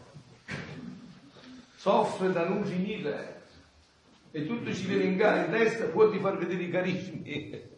[1.74, 3.40] Soffre da non finire.
[4.34, 7.70] E tutto ci viene in gara in testa, può ti far vedere i carismi.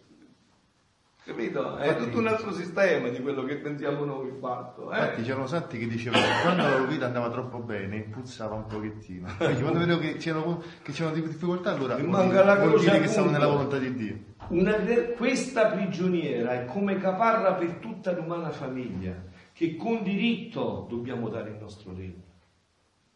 [1.24, 1.78] Capito?
[1.78, 4.92] È tutto un altro sistema di quello che pensiamo noi fatto.
[4.92, 4.98] Eh?
[4.98, 8.66] Infatti c'erano santi che dicevano che quando la loro vita andava troppo bene, puzzava un
[8.66, 9.26] pochettino.
[9.38, 13.08] Quindi quando vedevo che c'erano, che c'erano difficoltà, allora vuol manca la vuol dire che
[13.08, 14.18] stavano nella volontà di Dio.
[14.48, 14.74] Una,
[15.16, 19.14] questa prigioniera è come caparra per tutta l'umana famiglia,
[19.54, 22.23] che con diritto dobbiamo dare il nostro regno.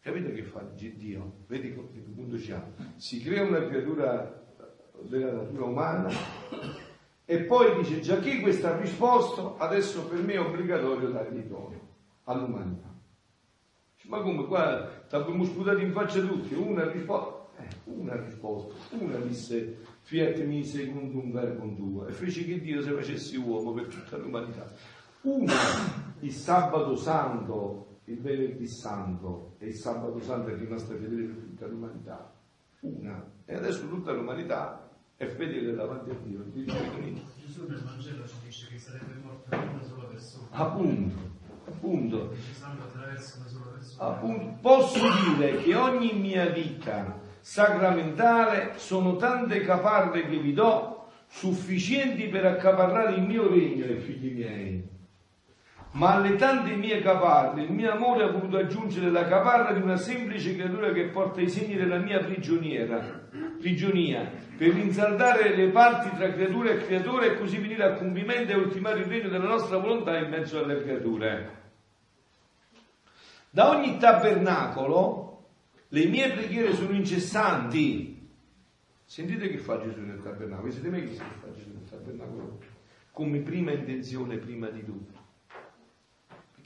[0.01, 1.43] Capite che fa Dio?
[1.47, 2.61] Vedi che punto c'è?
[2.95, 4.45] Si crea una creatura
[5.01, 6.09] della natura umana
[7.25, 11.79] e poi dice, già chi questo ha risposto, adesso per me è obbligatorio dargli dono
[12.23, 12.87] all'umanità.
[14.07, 18.25] Ma come qua ti abbiamo sputato in faccia tutti, una ha risposto, eh, una ha
[18.25, 23.37] risposto, una disse fiat mi secondo un verbo tuo e fece che Dio si facesse
[23.37, 24.71] uomo per tutta l'umanità.
[25.21, 25.53] Una
[26.21, 31.67] il sabato santo, il venerdì santo e il sabato santo è rimasta fedele per tutta
[31.67, 32.33] l'umanità.
[32.81, 33.23] Una.
[33.45, 36.43] E adesso tutta l'umanità è fedele davanti a Dio.
[36.51, 40.47] Gesù nel Vangelo ci dice che sarebbe morto una sola persona.
[40.51, 41.17] Appunto,
[41.65, 42.33] appunto.
[43.97, 52.27] Appunto, posso dire che ogni mia vita sacramentale sono tante caparre che vi do sufficienti
[52.27, 54.97] per accaparrare il mio regno ai figli miei.
[55.91, 59.97] Ma alle tante mie caparre il mio amore ha voluto aggiungere la caparra di una
[59.97, 63.27] semplice creatura che porta i segni della mia prigioniera,
[63.59, 68.55] prigionia, per rinsaldare le parti tra creatura e creatore e così venire a compimento e
[68.55, 71.57] ultimare il regno della nostra volontà in mezzo alle creature.
[73.49, 75.47] Da ogni tabernacolo
[75.87, 78.29] le mie preghiere sono incessanti.
[79.05, 82.59] Sentite che fa Gesù nel tabernacolo, siete mai visto che fa Gesù nel tabernacolo?
[83.11, 85.18] Come prima intenzione, prima di tutto.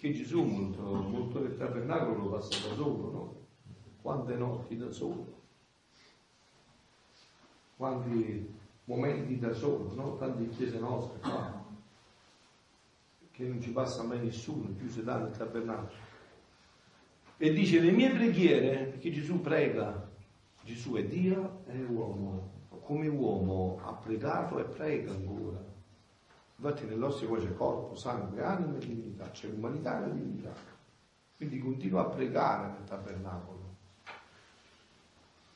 [0.03, 3.35] Perché Gesù molto, molto del tabernacolo lo passa da solo, no?
[4.01, 5.41] Quante notti da solo
[7.83, 8.53] quanti
[8.85, 10.15] momenti da solo, no?
[10.15, 11.65] tante chiese nostre qua,
[13.31, 16.11] che non ci passa mai nessuno, chiuse da nel tabernacolo.
[17.37, 20.09] E dice le mie preghiere, perché Gesù prega,
[20.63, 22.51] Gesù è Dio è uomo,
[22.83, 25.72] come uomo ha pregato e prega ancora.
[26.63, 30.53] Infatti nell'osso poi c'è corpo, sangue, anima e divinità, c'è l'umanità e divinità.
[31.35, 33.75] Quindi continua a pregare nel tabernacolo.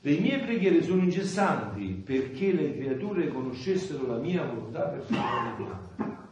[0.02, 6.26] Le mie preghiere sono incessanti perché le creature conoscessero la mia volontà per farla regnare.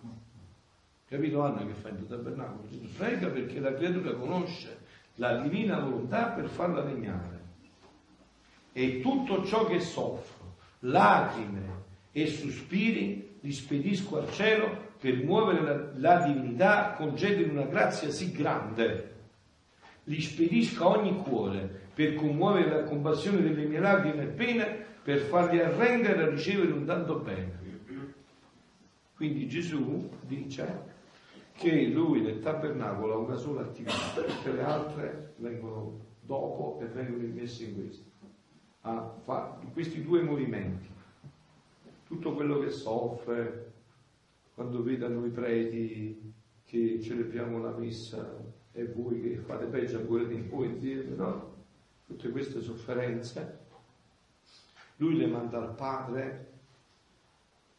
[1.08, 2.68] Capito Anna che fa in tabernacolo?
[2.98, 4.80] Prega perché la creatura conosce
[5.16, 7.44] la divina volontà per farla regnare.
[8.74, 16.16] E tutto ciò che soffro, lacrime e sospiri, li spedisco al cielo per muovere la,
[16.18, 19.14] la divinità, concedere una grazia sì grande.
[20.06, 25.20] Li spedisco a ogni cuore per commuovere la compassione delle mie lacrime e pene, per
[25.20, 27.64] farli arrendere a ricevere un tanto bene.
[29.16, 30.94] Quindi Gesù dice
[31.54, 37.24] che lui nel tabernacolo ha una sola attività, tutte le altre vengono dopo e vengono
[37.24, 38.10] immesse in questo.
[38.82, 40.95] Ha fatto questi due movimenti.
[42.06, 43.74] Tutto quello che soffre,
[44.54, 46.34] quando vedono i preti
[46.66, 48.28] che celebriamo la messa
[48.72, 51.54] e voi che fate peggio ancora di voi insieme, no?
[52.06, 53.60] Tutte queste sofferenze,
[54.98, 56.52] lui le manda al Padre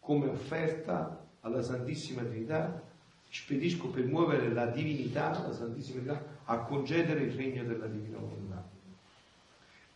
[0.01, 2.83] come offerta alla Santissima Trinità
[3.29, 8.69] spedisco per muovere la divinità, la Santissima Trinità, a concedere il regno della divina volontà.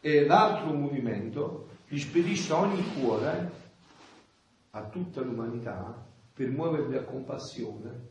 [0.01, 3.51] E l'altro movimento li spedisce a ogni cuore,
[4.71, 8.09] a tutta l'umanità, per muoverli a compassione,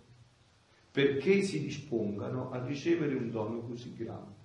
[0.92, 4.38] perché si dispongano a ricevere un dono così grande.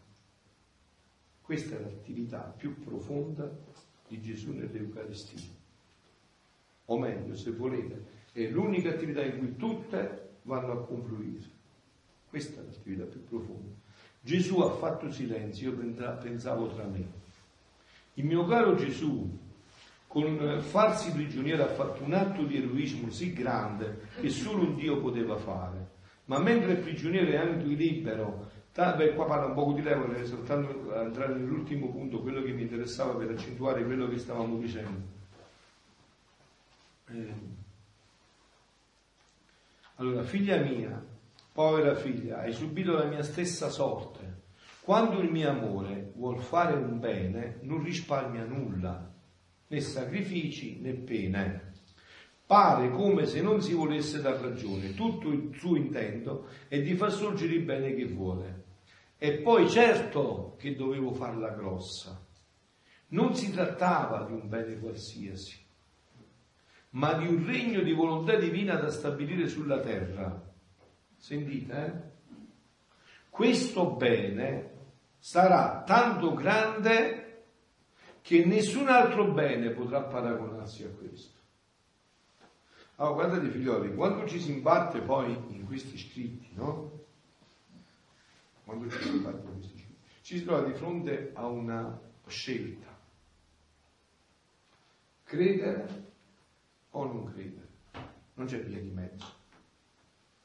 [1.43, 3.51] Questa è l'attività più profonda
[4.09, 5.53] di Gesù nell'Eucaristia.
[6.87, 11.45] O meglio, se volete, è l'unica attività in cui tutte vanno a confluire.
[12.29, 13.75] Questa è l'attività più profonda.
[14.21, 17.07] Gesù ha fatto silenzio, io pensavo tra me.
[18.15, 19.39] Il mio caro Gesù,
[20.15, 25.01] con farsi prigioniero, ha fatto un atto di eroismo sì grande che solo un Dio
[25.01, 25.91] poteva fare.
[26.27, 30.25] Ma mentre il prigioniero è anche libero, beh, qua parla un poco di lei, vorrei
[30.25, 35.03] soltanto entrare nell'ultimo punto, quello che mi interessava per accentuare quello che stavamo dicendo.
[37.09, 37.35] Eh,
[39.97, 41.05] allora, figlia mia,
[41.53, 44.43] povera figlia, hai subito la mia stessa sorte.
[44.81, 49.11] Quando il mio amore vuol fare un bene, non risparmia nulla,
[49.69, 51.73] né sacrifici né pene.
[52.47, 57.11] Pare come se non si volesse dar ragione, tutto il suo intento è di far
[57.11, 58.63] sorgere il bene che vuole.
[59.17, 62.23] E poi certo che dovevo farla grossa.
[63.09, 65.65] Non si trattava di un bene qualsiasi,
[66.91, 70.53] ma di un regno di volontà divina da stabilire sulla terra.
[71.17, 72.13] Sentite, eh?
[73.31, 74.73] Questo bene
[75.19, 77.24] sarà tanto grande
[78.25, 81.37] che nessun altro bene potrà paragonarsi a questo.
[82.95, 87.05] Allora, guardate figlioli, quando ci si imbatte poi in questi scritti, no?
[88.65, 92.99] Quando ci si imbatte in questi scritti, ci si trova di fronte a una scelta.
[95.25, 96.13] Credere
[96.93, 97.69] o non credere.
[98.37, 99.35] Non c'è via di mezzo,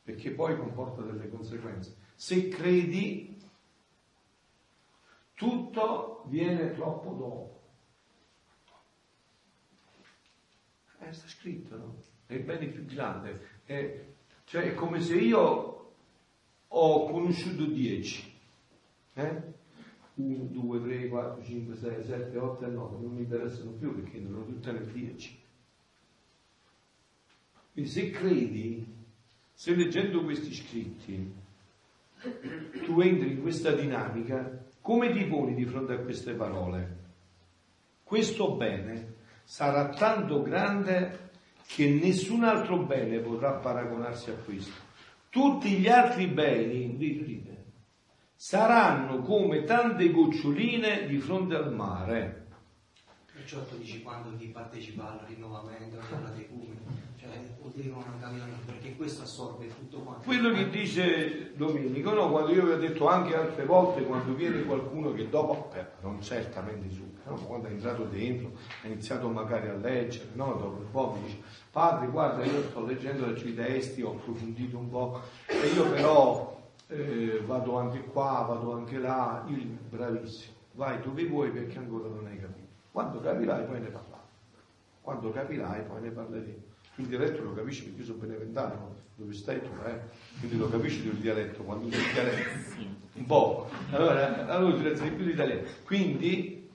[0.04, 1.96] perché poi comporta delle conseguenze.
[2.16, 3.42] Se credi,
[5.34, 7.59] tutto viene troppo dopo.
[11.00, 12.02] Eh, sta scritto, no?
[12.26, 13.62] È il bene più grande.
[13.64, 14.06] È,
[14.46, 15.94] cioè, è come se io
[16.68, 18.32] ho conosciuto dieci.
[19.14, 19.42] Eh?
[20.16, 24.18] 1, 2, 3, 4, 5, 6, 7, 8 e 9 non mi interessano più perché
[24.18, 25.40] ho tutte le 10.
[27.72, 28.86] Quindi se credi,
[29.54, 31.34] se leggendo questi scritti
[32.84, 36.98] tu entri in questa dinamica, come ti poni di fronte a queste parole?
[38.04, 39.16] Questo bene
[39.50, 41.32] sarà tanto grande
[41.66, 44.80] che nessun altro bene potrà paragonarsi a questo.
[45.30, 47.66] Tutti gli altri beni, dite,
[48.36, 52.46] saranno come tante goccioline di fronte al mare.
[53.34, 56.99] Perciò tu dici quando chi partecipa al rinnovamento, alla decumene,
[57.62, 60.24] potevano cambiare perché questo assorbe tutto quanto.
[60.26, 64.64] Quello che dice Domenico, no, quando io vi ho detto anche altre volte, quando viene
[64.64, 68.52] qualcuno che dopo, beh, non certamente su, no, quando è entrato dentro,
[68.84, 72.86] ha iniziato magari a leggere, no, dopo un po' mi dice, padre guarda io sto
[72.86, 78.74] leggendo i testi, ho approfondito un po', e io però eh, vado anche qua, vado
[78.74, 79.58] anche là, io
[79.90, 82.68] bravissimo, vai dove vuoi perché ancora non hai capito.
[82.92, 84.18] Quando capirai poi ne parliamo.
[85.02, 86.69] Quando capirai poi ne parleremo
[87.00, 90.00] il dialetto lo capisci perché io sono beneventano, dove stai tu, eh?
[90.40, 92.50] Quindi lo capisci il dialetto, quando usi il dialetto,
[93.14, 93.70] un po'.
[93.92, 95.62] Allora, allora ti lezioni più di italiano.
[95.86, 96.70] Quindi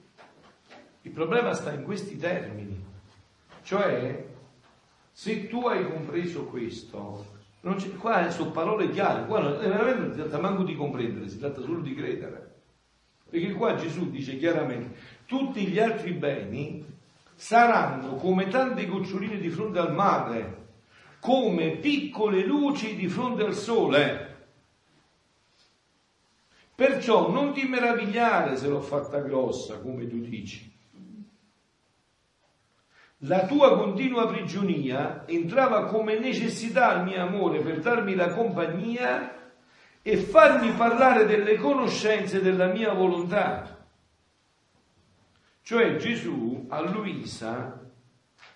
[1.01, 2.83] il problema sta in questi termini,
[3.61, 4.25] cioè
[5.11, 7.25] se tu hai compreso questo,
[7.99, 11.61] qua sono parole chiare, qua non, veramente non si tratta manco di comprendere, si tratta
[11.61, 12.53] solo di credere.
[13.29, 16.85] Perché qua Gesù dice chiaramente, tutti gli altri beni
[17.35, 20.63] saranno come tante goccioline di fronte al mare,
[21.19, 24.33] come piccole luci di fronte al sole.
[26.73, 30.73] Perciò non ti meravigliare se l'ho fatta grossa, come tu dici.
[33.19, 39.51] La tua continua prigionia entrava come necessità al mio amore per darmi la compagnia
[40.01, 43.74] e farmi parlare delle conoscenze della mia volontà.
[45.65, 47.81] Cioè Gesù a Luisa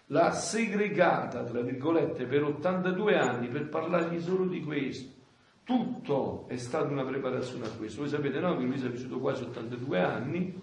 [0.06, 5.12] l'ha segregata, tra virgolette, per 82 anni per parlargli solo di questo.
[5.64, 8.02] Tutto è stata una preparazione a questo.
[8.02, 10.62] Voi sapete no, che Luisa ha vissuto quasi 82 anni,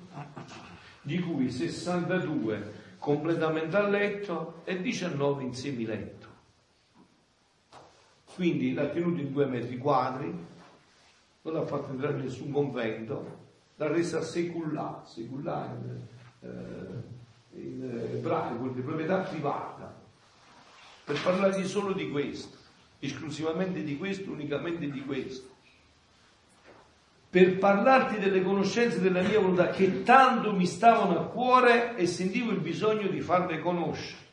[1.03, 6.29] di cui 62 completamente a letto e 19 in semiletto.
[8.37, 10.33] Quindi l'ha tenuto in due metri quadri,
[11.43, 13.39] non l'ha fatto entrare in nessun convento,
[13.75, 16.49] l'ha resa secullare, secullare eh,
[17.53, 19.95] in ebraico di proprietà privata,
[21.05, 22.57] per parlargli solo di questo,
[22.99, 25.55] esclusivamente di questo, unicamente di questo.
[27.29, 32.51] Per parlarti delle conoscenze della mia volontà che tanto mi stavano a cuore e sentivo
[32.51, 34.25] il bisogno di farle conoscere.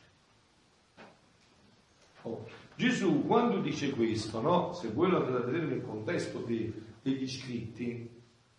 [2.22, 2.46] Oh.
[2.76, 4.72] Gesù quando dice questo, no?
[4.72, 8.10] se voi lo andate a vedere nel contesto di, degli scritti,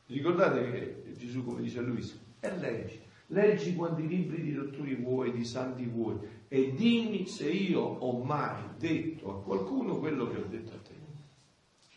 [0.08, 3.05] ricordate che Gesù, come dice a Luisa, è legge.
[3.28, 6.18] Leggi quanti libri di dottori vuoi, di santi vuoi,
[6.48, 10.94] e dimmi se io ho mai detto a qualcuno quello che ho detto a te.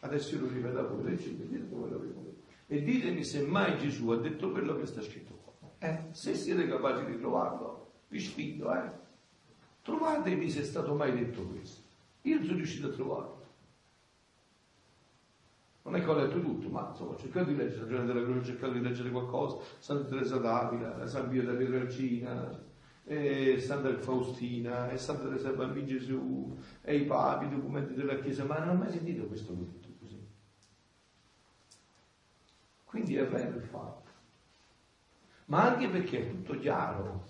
[0.01, 2.19] Adesso io lo ripeto a voi, leggete, dite come l'avevo.
[2.67, 5.53] E ditemi se mai Gesù ha detto quello che sta scritto qua.
[5.79, 8.91] Eh, se siete capaci di trovarlo, vi sfido, eh.
[9.83, 11.81] Trovatemi se è stato mai detto questo.
[12.23, 13.38] Io sono riuscito a trovarlo.
[15.89, 18.27] Non è che ho letto tutto, ma insomma ho cercato di leggere, la giornata della
[18.27, 22.63] croce ho cercato di leggere qualcosa, Santa Teresa d'Avila, San Pio della Vergina,
[23.05, 28.45] e Santa Faustina, e Santa Teresa Bambino Gesù, e i papi, i documenti della Chiesa,
[28.45, 30.23] ma non ho mai sentito questo detto così.
[32.85, 34.11] Quindi è vero il fatto.
[35.47, 37.25] Ma anche perché è tutto chiaro.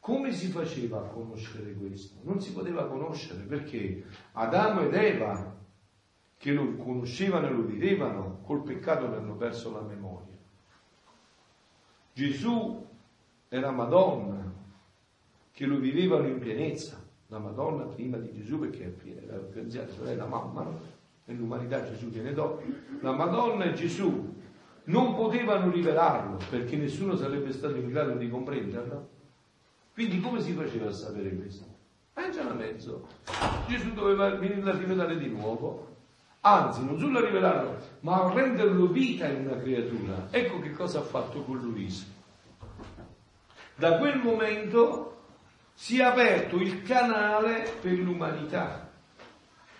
[0.00, 2.20] Come si faceva a conoscere questo?
[2.22, 5.62] Non si poteva conoscere perché Adamo ed Eva
[6.44, 10.36] che lo conoscevano e lo vivevano, col peccato ne hanno perso la memoria.
[12.12, 12.86] Gesù
[13.48, 14.52] e la Madonna,
[15.52, 18.94] che lo vivevano in pienezza, la Madonna prima di Gesù perché
[19.26, 20.70] era più anziana, è la mamma,
[21.24, 22.62] nell'umanità Gesù viene dopo,
[23.00, 24.34] la Madonna e Gesù
[24.84, 29.08] non potevano rivelarlo perché nessuno sarebbe stato in grado di comprenderlo.
[29.94, 31.64] Quindi come si faceva a sapere questo?
[32.12, 33.08] Eh da mezzo.
[33.66, 35.92] Gesù doveva venirla a rivelare di nuovo
[36.46, 40.28] anzi non solo a rivelarlo, ma a renderlo vita in una creatura.
[40.30, 42.04] Ecco che cosa ha fatto con Luisa.
[43.76, 45.22] Da quel momento
[45.72, 48.90] si è aperto il canale per l'umanità.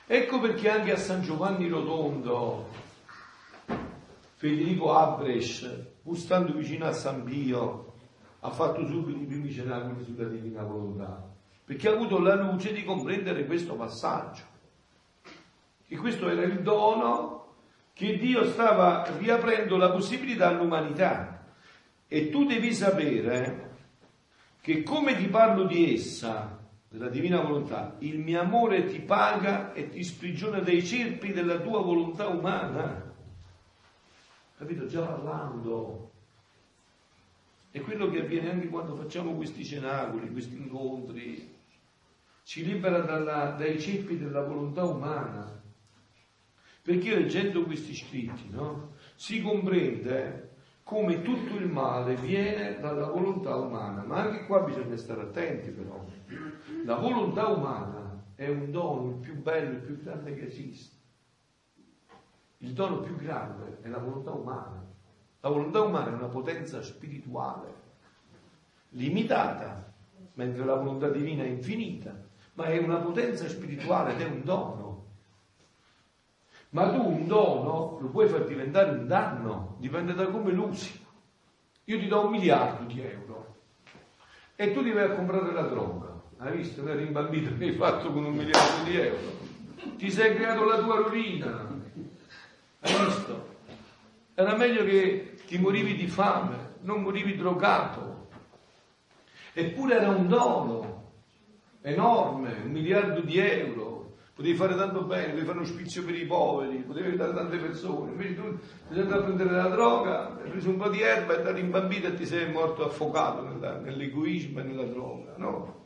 [0.06, 2.68] Ecco perché anche a San Giovanni Rotondo,
[4.34, 5.68] Federico Abresch,
[6.02, 7.92] pur stando vicino a San Pio,
[8.40, 11.30] ha fatto subito i primi cenacoli sulla divina volontà,
[11.64, 14.52] perché ha avuto la luce di comprendere questo passaggio
[15.86, 17.34] che questo era il dono
[17.92, 21.46] che Dio stava riaprendo la possibilità all'umanità.
[22.08, 23.72] E tu devi sapere
[24.60, 26.58] che come ti parlo di essa,
[26.88, 31.80] della divina volontà, il mio amore ti paga e ti sprigiona dai cerpi della tua
[31.82, 33.12] volontà umana.
[34.56, 34.86] Capito?
[34.86, 36.10] Già parlando.
[37.70, 41.52] È quello che avviene anche quando facciamo questi cenacoli, questi incontri.
[42.44, 45.62] Ci libera dalla, dai ceppi della volontà umana.
[46.84, 50.50] Perché leggendo questi scritti no, si comprende
[50.82, 56.04] come tutto il male viene dalla volontà umana, ma anche qua bisogna stare attenti però.
[56.84, 60.96] La volontà umana è un dono il più bello, il più grande che esiste.
[62.58, 64.84] Il dono più grande è la volontà umana.
[65.40, 67.74] La volontà umana è una potenza spirituale,
[68.90, 69.90] limitata,
[70.34, 72.14] mentre la volontà divina è infinita,
[72.52, 74.93] ma è una potenza spirituale ed è un dono
[76.74, 81.02] ma tu un dono lo puoi far diventare un danno, dipende da come lo usi.
[81.84, 83.54] Io ti do un miliardo di euro
[84.56, 86.20] e tu ti vai a comprare la droga.
[86.38, 89.32] Hai visto che eri imbambito che hai fatto con un miliardo di euro?
[89.96, 91.68] Ti sei creato la tua rovina.
[92.80, 93.52] Hai visto?
[94.34, 98.26] Era meglio che ti morivi di fame, non morivi drogato.
[99.52, 101.12] Eppure era un dono
[101.82, 103.83] enorme, un miliardo di euro
[104.34, 108.10] potevi fare tanto bene, potevi fare uno spizio per i poveri, potevi aiutare tante persone,
[108.10, 108.58] invece tu
[108.90, 111.70] sei andato a prendere la droga, hai preso un po' di erba, è andato in
[111.70, 115.82] bambino e ti sei morto affogato nella- nell'egoismo e nella droga, no?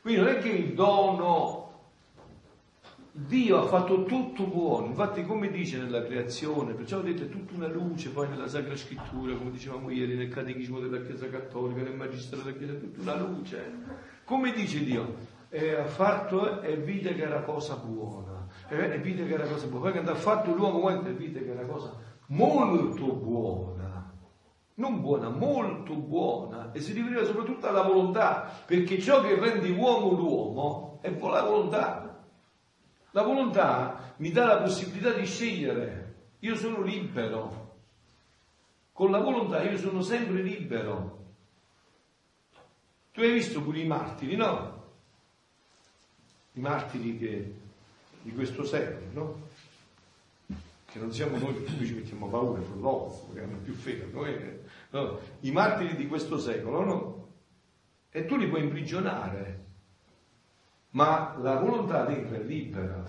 [0.00, 1.62] Quindi non è che il dono
[3.16, 8.10] Dio ha fatto tutto buono, infatti come dice nella creazione, perciò vedete tutta una luce
[8.10, 12.56] poi nella Sacra Scrittura, come dicevamo ieri nel Catechismo della Chiesa Cattolica, nel Magistero della
[12.56, 13.72] Chiesa, tutta una luce.
[14.24, 15.14] Come dice Dio?
[15.54, 19.68] Eh, ha fatto e vide che era cosa buona, eh, e vide che era cosa
[19.68, 21.94] buona, quando ha fatto l'uomo quanto e vide che era cosa
[22.26, 24.12] molto buona,
[24.74, 30.10] non buona, molto buona, e si riferiva soprattutto alla volontà, perché ciò che rende uomo
[30.10, 32.24] l'uomo è la volontà.
[33.12, 36.14] La volontà mi dà la possibilità di scegliere.
[36.40, 37.76] Io sono libero.
[38.92, 41.26] Con la volontà io sono sempre libero.
[43.12, 44.73] Tu hai visto pure i martiri, no?
[46.54, 47.54] I martiri che,
[48.22, 50.56] di questo secolo, no?
[50.86, 54.08] Che non siamo noi che qui ci mettiamo paura, filosofo, che hanno più fede.
[54.12, 54.36] Noi,
[54.90, 55.18] no?
[55.40, 57.28] I martiri di questo secolo, no?
[58.10, 59.64] E tu li puoi imprigionare
[60.94, 63.02] ma la volontà dentro è libera.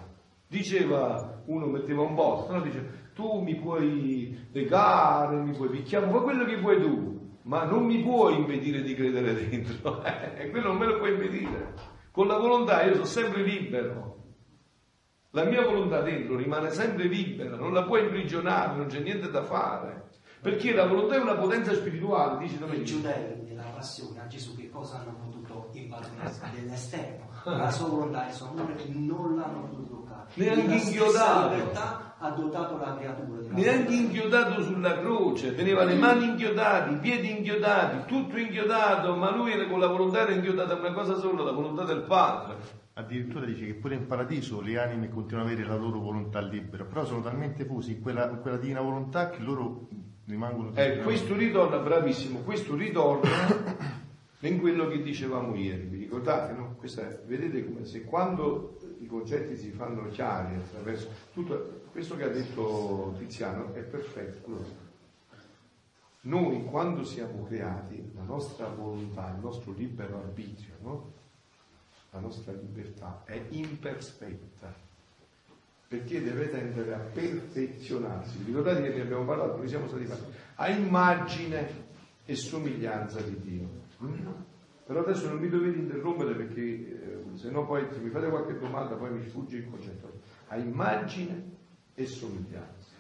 [0.48, 2.62] Diceva uno, metteva un posto, no?
[2.62, 7.86] dice tu mi puoi legare, mi puoi picchiare, fa quello che vuoi tu, ma non
[7.86, 11.94] mi puoi impedire di credere dentro, e quello non me lo puoi impedire.
[12.16, 14.24] Con la volontà io sono sempre libero.
[15.32, 19.44] La mia volontà dentro rimane sempre libera, non la puoi imprigionare, non c'è niente da
[19.44, 20.12] fare.
[20.42, 22.86] Perché la volontà è una potenza spirituale, dice I Domenico.
[22.86, 27.28] giudei nella passione a Gesù che cosa hanno potuto impadronirsi dell'esterno?
[27.44, 30.30] La sua volontà e il suo amore non l'hanno potuto toccare.
[30.36, 36.98] Neanche libertà ha dotato la creatura neanche inchiodato sulla croce, teneva le mani inchiodate, i
[36.98, 41.16] piedi inchiodati, tutto inchiodato, ma lui era con la volontà era inchiodata a una cosa
[41.16, 42.84] sola, la volontà del Padre.
[42.94, 46.86] Addirittura dice che pure in paradiso le anime continuano ad avere la loro volontà libera,
[46.86, 49.88] però sono talmente fusi in quella, in quella divina volontà che loro
[50.26, 53.30] rimangono Eh, questo ritorna, bravissimo, questo ritorna
[54.40, 56.54] in quello che dicevamo ieri, vi ricordate?
[56.54, 56.76] No?
[56.78, 62.28] Questa vedete come se quando i concetti si fanno chiari attraverso tutto questo che ha
[62.28, 64.48] detto Tiziano è perfetto.
[64.48, 64.66] Allora,
[66.24, 71.14] noi quando siamo creati, la nostra volontà, il nostro libero arbitrio, no?
[72.10, 74.74] la nostra libertà è imperfetta
[75.88, 78.44] perché deve tendere a perfezionarsi.
[78.44, 81.84] Ricordate che ne abbiamo parlato, noi siamo stati fatti a immagine
[82.26, 83.70] e somiglianza di Dio.
[84.04, 84.28] Mm?
[84.86, 88.60] Però adesso non mi dovete interrompere perché eh, se no poi se mi fate qualche
[88.60, 90.12] domanda poi mi sfugge il concetto.
[90.48, 91.55] A immagine
[91.96, 92.94] e somiglianza.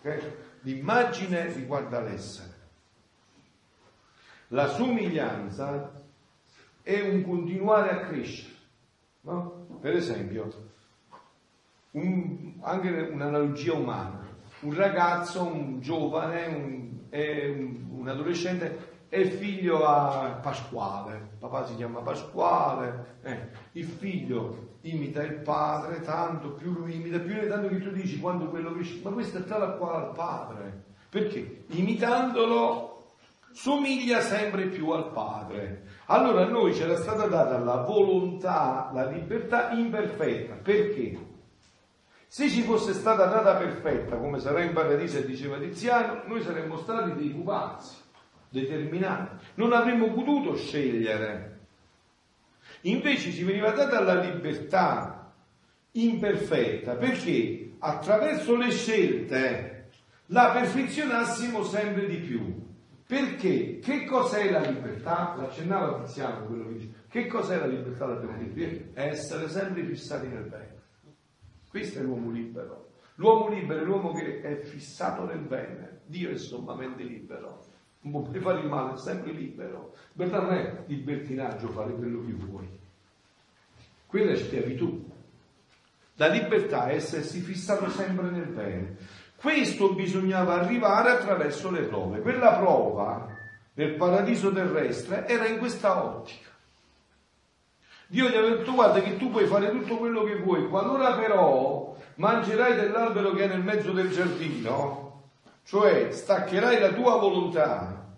[0.00, 0.32] ok?
[0.62, 2.50] L'immagine riguarda l'essere.
[4.48, 5.92] La somiglianza
[6.82, 8.54] è un continuare a crescere.
[9.22, 9.66] no?
[9.80, 10.70] Per esempio,
[11.92, 14.20] un- anche un'analogia umana.
[14.60, 21.32] Un ragazzo, un giovane, un, un, un adolescente è figlio a Pasquale.
[21.38, 23.18] Papà si chiama Pasquale.
[23.22, 23.48] eh.
[23.72, 28.18] Il figlio imita il padre, tanto più lui imita, più ne tanto che tu dici
[28.18, 29.00] quando quello cresce.
[29.02, 30.84] Ma questo è tale quale al padre.
[31.10, 31.64] Perché?
[31.66, 33.08] Imitandolo
[33.52, 35.82] somiglia sempre più al padre.
[36.06, 40.54] Allora a noi c'era stata data la volontà, la libertà imperfetta.
[40.54, 41.18] Perché?
[42.28, 46.78] Se ci fosse stata data perfetta, come sarà in paradiso e diceva Tiziano, noi saremmo
[46.78, 47.96] stati dei pupazzi,
[48.52, 49.44] determinati.
[49.54, 51.58] Non avremmo potuto scegliere.
[52.82, 55.32] Invece ci veniva data la libertà
[55.92, 59.88] imperfetta perché attraverso le scelte
[60.26, 62.60] la perfezionassimo sempre di più.
[63.06, 63.78] Perché?
[63.78, 65.34] Che cos'è la libertà?
[65.36, 66.92] L'accennava Tiziano quello che dice.
[67.08, 68.06] Che cos'è la libertà?
[68.06, 68.98] L'abbiamo detto.
[68.98, 70.80] È essere sempre fissati nel bene.
[71.68, 72.92] Questo è l'uomo libero.
[73.16, 76.00] L'uomo libero è l'uomo che è fissato nel bene.
[76.06, 77.62] Dio è sommamente libero.
[78.02, 79.94] Non puoi fare il male, è sempre libero.
[80.12, 82.68] Libertà non è libertinaggio, fare quello che vuoi.
[84.06, 85.10] Quella è schiavitù.
[86.16, 88.96] La libertà è essersi fissato sempre nel bene.
[89.36, 92.20] Questo bisognava arrivare attraverso le prove.
[92.20, 93.28] Quella prova
[93.74, 96.50] nel paradiso terrestre era in questa ottica.
[98.08, 101.96] Dio gli aveva detto guarda che tu puoi fare tutto quello che vuoi, qualora però
[102.16, 105.11] mangerai dell'albero che è nel mezzo del giardino,
[105.64, 108.14] cioè staccherai la tua volontà,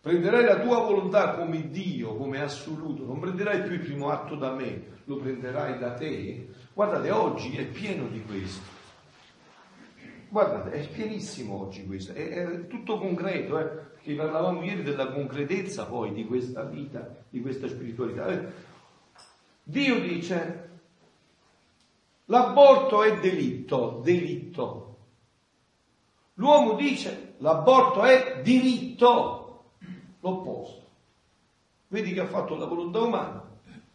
[0.00, 4.52] prenderai la tua volontà come Dio, come assoluto, non prenderai più il primo atto da
[4.52, 6.48] me, lo prenderai da te.
[6.72, 8.72] Guardate, oggi è pieno di questo.
[10.28, 13.64] Guardate, è pienissimo oggi questo, è, è tutto concreto, eh?
[13.64, 18.26] perché parlavamo ieri della concretezza poi di questa vita, di questa spiritualità.
[18.26, 18.72] Eh,
[19.62, 20.64] Dio dice,
[22.26, 24.93] L'aborto è delitto, delitto.
[26.34, 29.64] L'uomo dice l'aborto è diritto,
[30.20, 30.82] l'opposto.
[31.88, 33.44] Vedi che ha fatto la volontà umana,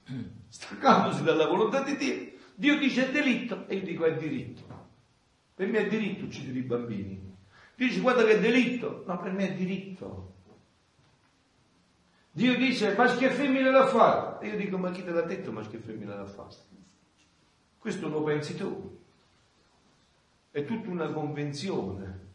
[0.47, 2.27] staccandosi dalla volontà di Dio.
[2.55, 4.77] Dio dice è delitto e io dico è diritto.
[5.53, 7.35] Per me è diritto uccidere i bambini.
[7.75, 10.33] Dice guarda che è delitto, no per me è diritto.
[12.31, 14.45] Dio dice maschio e femmina da fare.
[14.45, 16.55] E io dico ma chi te l'ha detto maschio e femmina da fare?
[17.77, 18.97] Questo lo pensi tu.
[20.51, 22.27] È tutta una convenzione.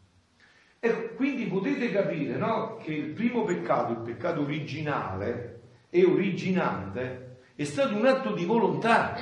[0.85, 7.63] E quindi potete capire no, che il primo peccato, il peccato originale e originante, è
[7.63, 9.15] stato un atto di volontà.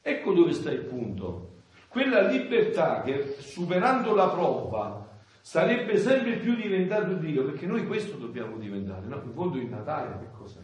[0.00, 1.62] Ecco dove sta il punto.
[1.88, 8.58] Quella libertà che superando la prova sarebbe sempre più diventato Dio, perché noi questo dobbiamo
[8.58, 9.20] diventare, no?
[9.24, 10.60] In fondo il Natale che cos'è?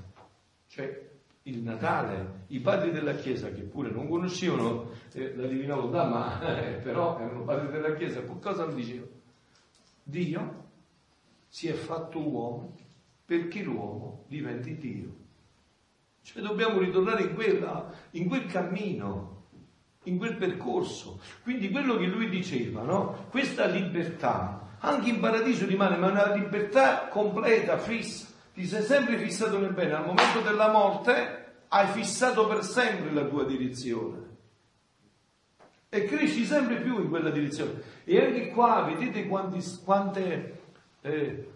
[0.69, 1.11] Cioè
[1.45, 6.41] il Natale, i padri della Chiesa che pure non conoscevano eh, la Divina Volontà, ma
[6.41, 9.21] eh, però erano padri della Chiesa, cosa dicevano?
[10.05, 10.65] Dio
[11.49, 12.77] si è fatto uomo
[13.25, 15.21] perché l'uomo diventi Dio.
[16.23, 19.47] Cioè dobbiamo ritornare in, quella, in quel cammino,
[20.05, 21.21] in quel percorso.
[21.43, 23.27] Quindi quello che lui diceva, no?
[23.31, 29.59] Questa libertà, anche in paradiso rimane, ma una libertà completa, fissa ti sei sempre fissato
[29.59, 34.31] nel bene, al momento della morte hai fissato per sempre la tua direzione
[35.95, 37.83] e cresci sempre più in quella direzione.
[38.05, 40.61] E anche qua vedete quanti, quante
[41.03, 41.49] eh,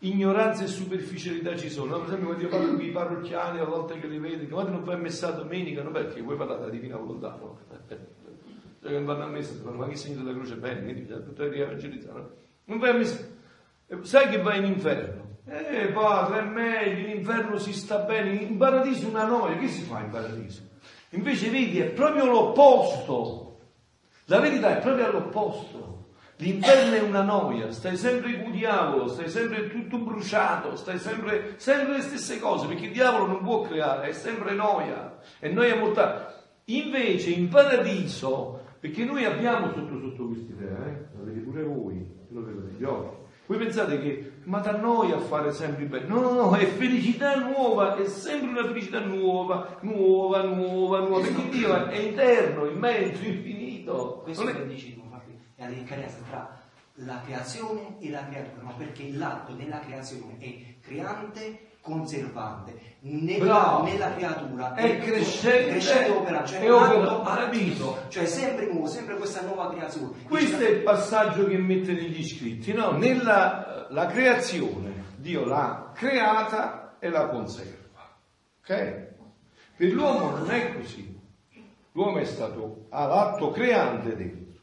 [0.00, 1.98] ignoranze e superficialità ci sono.
[1.98, 4.82] Per esempio, quando io parlo con i parrocchiani, a volte che li vedi, quando non
[4.82, 5.92] fai messa domenica, no?
[5.92, 7.60] perché vuoi parlare della divina volontà, no?
[7.88, 7.98] Cioè,
[8.90, 12.18] che vanno a messa, ma che segno della croce bene, quindi bisogna tutto rievangelizzare.
[12.18, 12.30] No?
[12.64, 13.24] Non vai messa.
[14.02, 15.35] Sai che vai in inferno?
[15.48, 19.82] Eh padre, è meglio, in inferno si sta bene, in paradiso una noia, che si
[19.82, 20.62] fa in paradiso?
[21.10, 23.58] Invece vedi, è proprio l'opposto.
[24.24, 25.94] La verità è proprio all'opposto.
[26.38, 31.54] L'inferno è una noia, stai sempre con il diavolo, stai sempre tutto bruciato, stai sempre,
[31.56, 35.76] sempre le stesse cose, perché il diavolo non può creare, è sempre noia, è noia
[35.76, 36.34] mortale.
[36.64, 41.06] Invece in paradiso, perché noi abbiamo sotto sotto questa idea, eh?
[41.16, 43.16] lo vedete pure voi, lo vedete gli occhi,
[43.46, 46.06] voi pensate che, ma da noi a fare sempre bene?
[46.06, 51.48] No, no, no, è felicità nuova, è sempre una felicità nuova, nuova, nuova, nuova, perché
[51.48, 54.20] Dio è eterno, immenso, infinito.
[54.24, 54.66] Questo Non che è...
[54.66, 56.60] dici, infatti, è la differenza tra
[57.00, 62.94] la creazione e la creatura, ma perché l'atto della creazione è creante, conservante.
[63.00, 67.98] Nella, nella creatura È crescente crescente operante, cioè atto opera- capito?
[68.08, 70.24] cioè sempre nuovo, sempre questa nuova creazione.
[70.26, 72.90] Questo è il passaggio che mette negli scritti, no?
[72.90, 78.16] Nella la creazione, Dio l'ha creata e la conserva.
[78.60, 79.14] Ok?
[79.76, 81.14] Per l'uomo non è così.
[81.92, 84.60] L'uomo è stato all'atto creante dentro,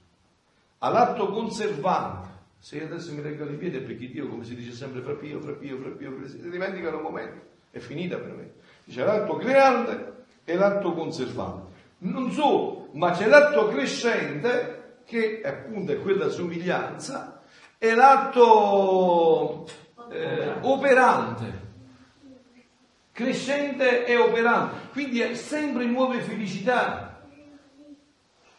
[0.79, 2.31] all'atto conservante.
[2.63, 5.15] Se io adesso mi reggo i piedi è perché Dio, come si dice sempre, fra
[5.15, 7.41] Pio, fra Pio, fra Pio, si dimenticano un momento,
[7.71, 8.51] è finita per me.
[8.89, 10.13] C'è l'atto creante
[10.45, 11.71] e l'atto conservante.
[11.97, 17.41] Non solo, ma c'è l'atto crescente, che appunto è quella somiglianza,
[17.77, 19.67] e l'atto
[20.09, 21.59] eh, operante
[23.11, 27.12] crescente e operante, quindi è sempre nuove felicità,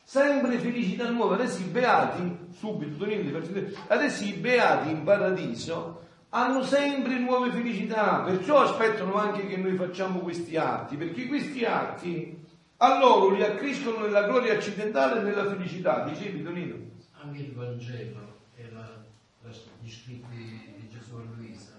[0.04, 1.34] sempre felicità nuove.
[1.34, 8.62] Adesso i beati, subito, vedere, adesso i beati in paradiso hanno sempre nuove felicità, perciò
[8.62, 12.42] aspettano anche che noi facciamo questi atti, perché questi atti
[12.78, 16.74] a loro li accrescono nella gloria accidentale e nella felicità, dicevi Tonino?
[17.22, 19.04] Anche il Vangelo e la-
[19.42, 19.50] la-
[19.80, 21.72] gli scritti di Gesù a Luisa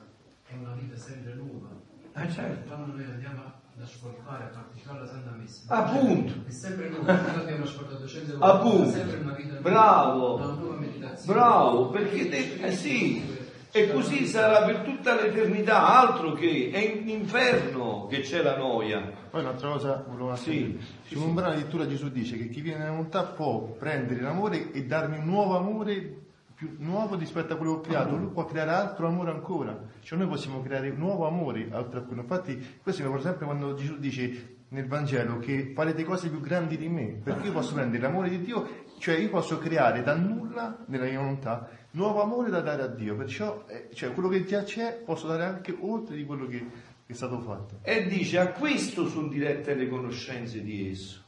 [0.48, 1.68] è una vita sempre nuova.
[2.16, 2.68] Eh certo.
[2.70, 3.52] Quando noi andiamo ad
[3.84, 6.34] ascoltare, a partecipare alla Santa Messa, Appunto.
[6.48, 7.06] è sempre nuovo.
[7.12, 8.90] Noi abbiamo ascoltato cento volte, Appunto.
[8.90, 10.36] è sempre una vita Bravo.
[10.36, 11.40] una nuova meditazione.
[11.40, 13.34] Bravo, perché te- eh sì,
[13.72, 19.12] e così sarà per tutta l'eternità, altro che è in inferno che c'è la noia.
[19.30, 22.80] Poi un'altra cosa volevo Sì, sì, Su un brano addirittura Gesù dice che chi viene
[22.80, 26.20] nella volontà può prendere l'amore e darmi un nuovo amore
[26.66, 28.16] più nuovo rispetto a quello che ho creato.
[28.16, 29.78] Lui può creare altro amore ancora.
[30.02, 32.22] Cioè noi possiamo creare un nuovo amore oltre a quello.
[32.22, 36.78] Infatti questo mi ricorda sempre quando Gesù dice nel Vangelo che farete cose più grandi
[36.78, 40.84] di me, perché io posso prendere l'amore di Dio, cioè io posso creare da nulla
[40.88, 44.64] nella mia volontà nuovo amore da dare a Dio, perciò eh, cioè, quello che già
[44.64, 46.66] c'è posso dare anche oltre di quello che
[47.06, 47.80] è stato fatto.
[47.82, 51.22] E dice a questo sono dirette le conoscenze di esso,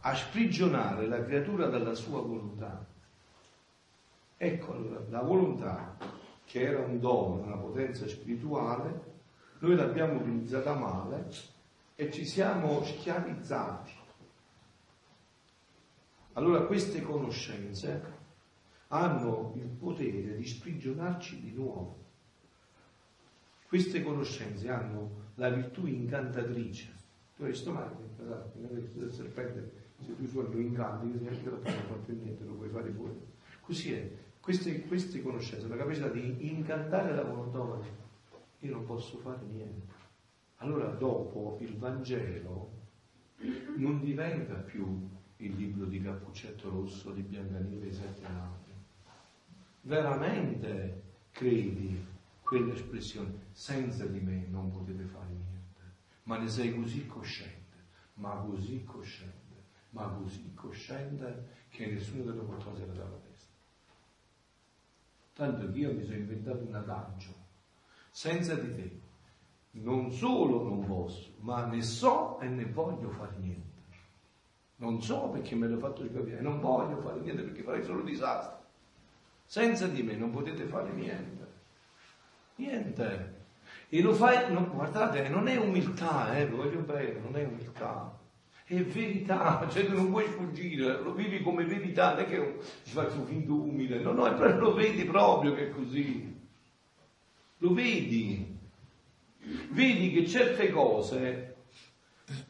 [0.00, 2.86] a sprigionare la creatura dalla sua volontà.
[4.42, 5.98] Ecco allora, la volontà,
[6.46, 9.18] che era un dono, una potenza spirituale,
[9.58, 11.28] noi l'abbiamo utilizzata male
[11.94, 13.92] e ci siamo schiavizzati.
[16.32, 18.02] Allora queste conoscenze
[18.88, 21.98] hanno il potere di sprigionarci di nuovo.
[23.68, 26.90] Queste conoscenze hanno la virtù incantatrice.
[27.36, 29.70] Tu hai visto mai il serpente,
[30.02, 32.90] se tu suoni lo incanti, che significa che non fa più niente, lo puoi fare
[32.90, 33.20] fuori.
[33.60, 34.28] Così è.
[34.40, 37.84] Queste, queste conoscenze, la capacità di incantare la volontà umana,
[38.60, 39.94] io non posso fare niente.
[40.56, 42.78] Allora dopo il Vangelo
[43.76, 48.74] non diventa più il libro di Cappuccetto Rosso, di Biancaneve e sette anni.
[49.82, 52.04] Veramente credi
[52.42, 55.80] quell'espressione, senza di me non potete fare niente,
[56.24, 57.76] ma ne sei così cosciente,
[58.14, 63.29] ma così cosciente, ma così cosciente che nessuno lo può togliere dalla testa.
[65.40, 67.34] Tanto che io mi sono inventato un adagio,
[68.10, 69.00] senza di te
[69.82, 73.80] non solo non posso, ma ne so e ne voglio fare niente.
[74.76, 78.58] Non so perché me l'ho fatto capire, non voglio fare niente perché farei solo disastro.
[79.46, 81.46] Senza di me non potete fare niente.
[82.56, 83.44] Niente.
[83.88, 88.14] E lo fai, no, guardate, non è umiltà, eh, voglio bene, non è umiltà.
[88.70, 93.24] È verità, cioè non puoi sfuggire, lo vivi come verità, non è che ci faccio
[93.24, 96.32] finto umile, no, no, lo vedi proprio che è così.
[97.58, 98.58] Lo vedi.
[99.70, 101.56] Vedi che certe cose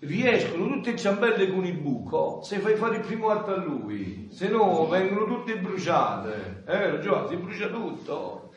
[0.01, 4.51] riescono tutte ciambelle con il buco se fai fare il primo atto a lui, se
[4.51, 6.65] no vengono tutte bruciate.
[6.67, 8.53] Eh, Giovanni, si brucia tutto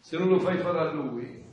[0.00, 1.45] se non lo fai fare a lui.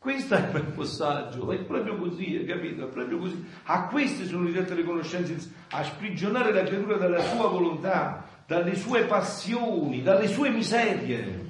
[0.00, 2.88] Questo è il passaggio, è proprio così, capito?
[2.88, 3.44] È proprio così.
[3.64, 9.04] A queste sono dirette le conoscenze, a sprigionare la creatura dalla sua volontà, dalle sue
[9.04, 11.44] passioni, dalle sue miserie.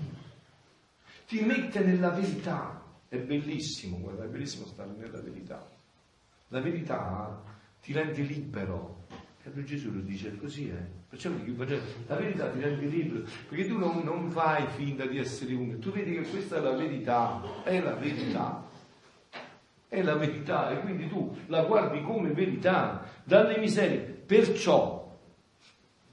[1.28, 2.82] Ti mette nella verità.
[3.06, 5.64] È bellissimo, guarda, è bellissimo stare nella verità.
[6.48, 7.40] La verità
[7.80, 8.99] ti rende libero.
[9.54, 10.98] E Gesù lo dice così, eh.
[11.08, 11.30] Perciò
[12.06, 15.90] la verità ti rende libero, perché tu non, non fai finta di essere uno, tu
[15.90, 18.68] vedi che questa è la verità, è la verità.
[19.88, 23.98] È la verità e quindi tu la guardi come verità, dalle miserie.
[23.98, 25.18] Perciò,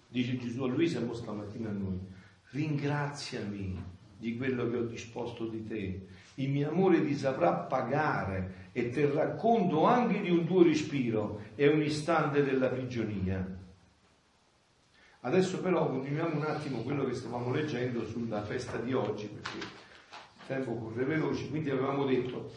[0.07, 1.99] dice Gesù a Luisa e stamattina a noi,
[2.49, 3.83] ringraziami
[4.17, 6.07] di quello che ho disposto di te
[6.39, 11.67] il mio amore ti saprà pagare e te racconto anche di un tuo respiro e
[11.67, 13.43] un istante della prigionia.
[15.21, 20.45] Adesso però continuiamo un attimo quello che stavamo leggendo sulla festa di oggi, perché il
[20.45, 22.51] tempo corre veloce, quindi avevamo detto,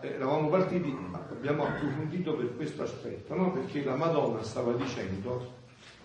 [0.00, 0.96] eravamo partiti,
[1.28, 3.52] abbiamo approfondito per questo aspetto, no?
[3.52, 5.52] perché la Madonna stava dicendo,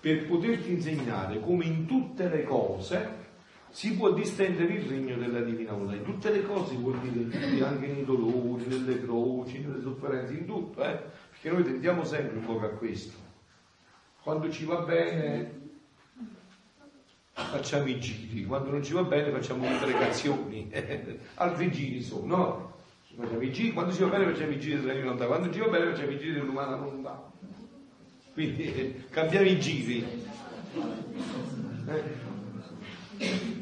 [0.02, 3.28] per poterti insegnare come in tutte le cose,
[3.70, 5.96] si può distendere il regno della divina volontà.
[5.96, 10.84] In tutte le cose vuol dire anche nei dolori, nelle croci, nelle sofferenze, in tutto,
[10.84, 11.00] eh?
[11.30, 13.18] perché noi tendiamo sempre un po' a questo.
[14.22, 15.58] Quando ci va bene
[17.32, 20.70] facciamo i giri, quando non ci va bene facciamo le pregazioni,
[21.36, 22.68] altri giri sono, no?
[23.16, 26.12] Quando ci va bene facciamo i giri della divina volontà, quando ci va bene facciamo
[26.12, 27.32] i giri dell'umana volontà.
[28.34, 30.06] Quindi eh, cambiamo i giri.
[31.88, 33.58] Eh?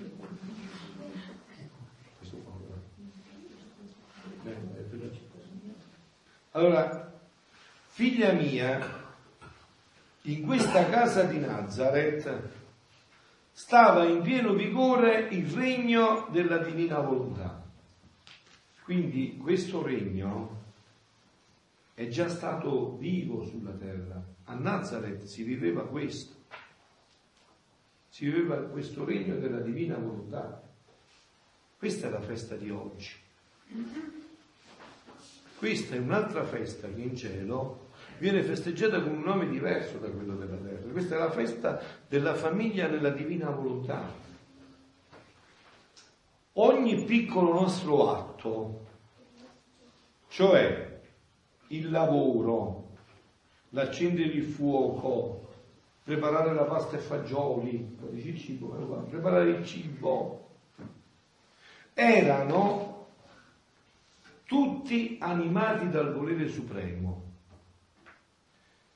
[6.58, 7.14] Allora,
[7.86, 8.80] figlia mia,
[10.24, 12.50] in questa casa di Nazareth
[13.52, 17.64] stava in pieno vigore il regno della divina volontà.
[18.82, 20.64] Quindi questo regno
[21.94, 24.20] è già stato vivo sulla terra.
[24.46, 26.34] A Nazareth si viveva questo.
[28.10, 30.60] Si viveva questo regno della divina volontà.
[31.78, 33.14] Questa è la festa di oggi.
[35.58, 37.88] Questa è un'altra festa che in cielo
[38.20, 40.92] viene festeggiata con un nome diverso da quello della terra.
[40.92, 44.26] Questa è la festa della famiglia nella divina volontà.
[46.54, 48.86] Ogni piccolo nostro atto,
[50.28, 51.02] cioè
[51.68, 52.90] il lavoro,
[53.70, 55.48] l'accendere il fuoco,
[56.04, 58.68] preparare la pasta e fagioli, il cibo,
[59.10, 60.50] preparare il cibo,
[61.94, 62.97] erano
[64.48, 67.26] tutti animati dal volere supremo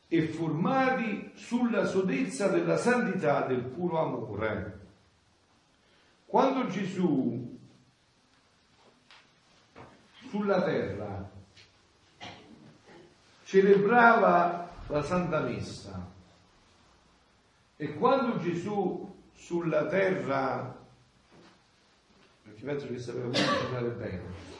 [0.07, 4.79] e formati sulla sodezza della santità del puro amore.
[6.25, 7.59] Quando Gesù
[10.29, 11.29] sulla terra
[13.43, 16.09] celebrava la Santa Messa
[17.75, 20.77] e quando Gesù sulla terra,
[22.43, 24.50] perché penso che sapeva cucinare bene,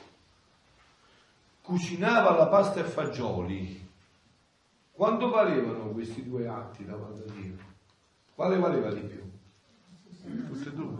[1.61, 3.81] cucinava la pasta e fagioli,
[5.01, 7.55] Quanto valevano questi due atti davanti a Dio?
[8.35, 9.19] Quale valeva di più?
[10.47, 10.97] Tutte e due.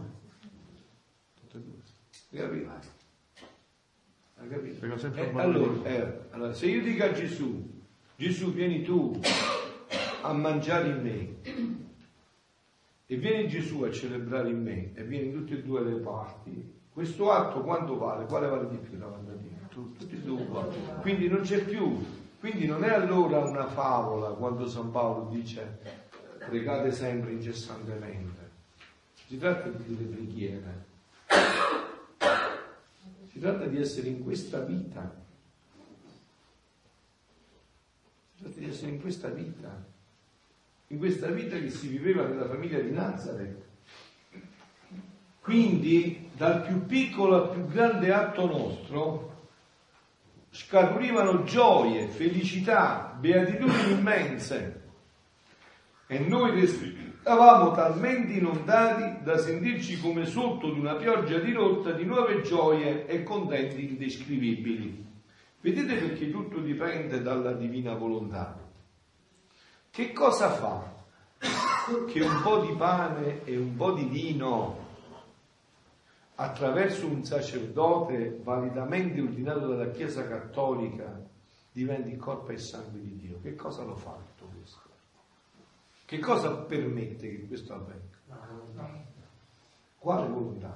[1.40, 1.76] Tutte e due.
[2.32, 2.72] Hai capito?
[4.38, 4.86] Hai capito?
[5.16, 7.84] Eh, allora, eh, allora, se io dico a Gesù,
[8.16, 9.20] Gesù vieni tu
[10.24, 11.36] a mangiare in me
[13.06, 17.30] e vieni Gesù a celebrare in me e vieni tutte e due le parti, questo
[17.32, 18.26] atto quanto vale?
[18.26, 19.31] Quale vale di più davanti a
[19.74, 20.76] E due uguali.
[21.00, 22.04] Quindi non c'è più,
[22.40, 25.80] quindi non è allora una favola quando San Paolo dice
[26.40, 28.50] pregate sempre incessantemente.
[29.28, 30.86] Si tratta di delle preghiere.
[33.32, 35.16] Si tratta di essere in questa vita.
[38.36, 39.86] Si tratta di essere in questa vita.
[40.88, 43.64] In questa vita che si viveva nella famiglia di Nazareth.
[45.40, 49.31] Quindi dal più piccolo al più grande atto nostro
[50.52, 54.82] scaturivano gioie, felicità, beatitudini immense.
[56.08, 62.04] E noi restavamo talmente inondati da sentirci come sotto di una pioggia di rotta di
[62.04, 65.06] nuove gioie e contenti indescrivibili.
[65.62, 68.60] Vedete perché tutto dipende dalla divina volontà.
[69.90, 71.00] Che cosa fa
[72.12, 74.81] che un po' di pane e un po' di vino
[76.42, 81.22] attraverso un sacerdote validamente ordinato dalla Chiesa Cattolica
[81.72, 83.40] diventi corpo e sangue di Dio?
[83.42, 84.80] Che cosa lo fa tutto questo?
[86.04, 88.18] Che cosa permette che questo avvenga?
[90.00, 90.76] Quale volontà?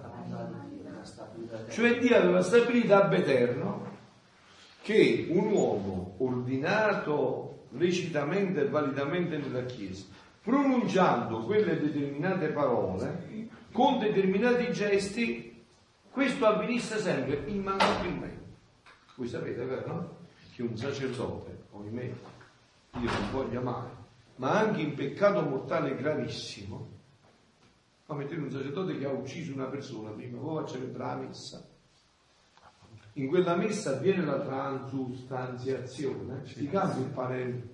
[1.70, 3.93] Cioè Dio aveva stabilito ab eterno
[4.84, 10.05] che un uomo ordinato lecitamente e validamente nella Chiesa,
[10.43, 15.55] pronunciando quelle determinate parole, con determinati gesti,
[16.16, 18.53] questo avvenisse sempre immancabilmente.
[19.16, 19.86] Voi sapete, vero?
[19.86, 20.16] No?
[20.53, 23.89] Che un sacerdote, ohimè, io non voglio mai,
[24.38, 26.88] ma anche in peccato mortale gravissimo,
[28.05, 31.28] ma mettete un sacerdote che ha ucciso una persona prima, poi va a celebrare la
[31.28, 31.68] messa.
[33.13, 37.70] In quella messa avviene la transustanziazione, si cambia il parere.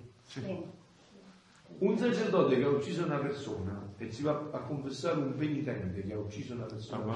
[1.78, 6.12] Un sacerdote che ha ucciso una persona e si va a confessare un penitente che
[6.12, 7.06] ha ucciso una persona, Ah,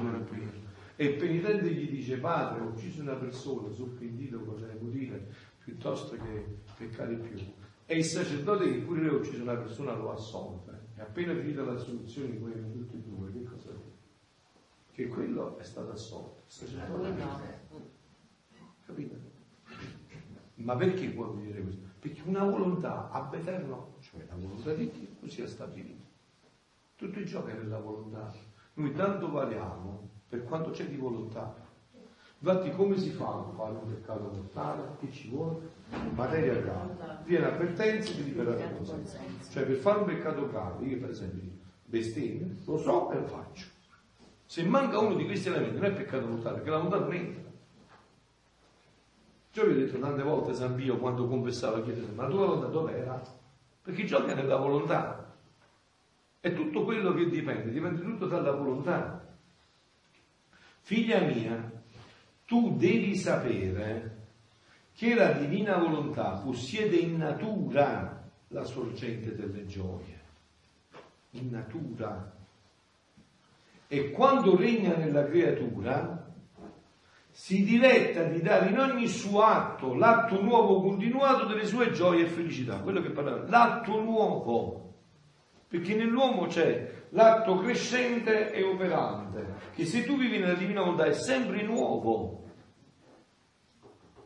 [0.97, 5.30] e il penitente gli dice padre ho ucciso una persona, sono pentito cosa devo dire,
[5.62, 7.38] piuttosto che peccare più.
[7.84, 10.72] E il sacerdote che pure lui ha ucciso una persona lo assolve.
[10.97, 13.94] E appena finita la soluzione di quelli tutti e due, che cosa dice?
[14.92, 16.42] Che quello è stato assolto.
[16.47, 17.14] Il sacerdote
[18.86, 19.14] Capito?
[20.55, 21.82] Ma perché può dire questo?
[21.99, 26.05] Perché una volontà ab eterno, cioè la volontà di Dio, così è stabilito.
[26.97, 28.32] Tutto il gioco è nella volontà.
[28.74, 31.54] Noi tanto valiamo per quanto c'è di volontà.
[32.38, 34.96] Infatti come si fa a fare un peccato mortale?
[35.00, 35.70] Che ci vuole?
[36.14, 37.22] Materia grave.
[37.24, 39.18] Viene avvertenza di liberare la coscienza.
[39.50, 41.50] Cioè per fare un peccato grave, io per esempio
[41.84, 43.66] bestemmio, lo so e lo faccio.
[44.44, 47.42] Se manca uno di questi elementi non è peccato mortale, perché la volontà non entra.
[49.52, 52.66] Io vi ho detto tante volte San Pio quando confessava chiedere, ma la tua volontà
[52.66, 53.22] dov'era?
[53.82, 55.34] Perché gioca nella volontà.
[56.38, 59.36] È tutto quello che dipende, dipende tutto dalla volontà.
[60.87, 61.68] Figlia mia,
[62.45, 64.18] tu devi sapere
[64.95, 70.20] che la divina volontà possiede in natura la sorgente delle gioie.
[71.30, 72.32] In natura.
[73.89, 76.24] E quando regna nella creatura,
[77.32, 82.28] si diletta di dare in ogni suo atto l'atto nuovo continuato delle sue gioie e
[82.28, 82.78] felicità.
[82.78, 84.95] Quello che parlava, l'atto nuovo.
[85.66, 91.12] Perché nell'uomo c'è l'atto crescente e operante, che se tu vivi nella divina volontà è
[91.12, 92.44] sempre nuovo.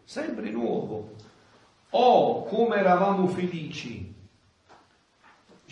[0.05, 1.15] Sempre nuovo.
[1.91, 4.15] O come eravamo felici.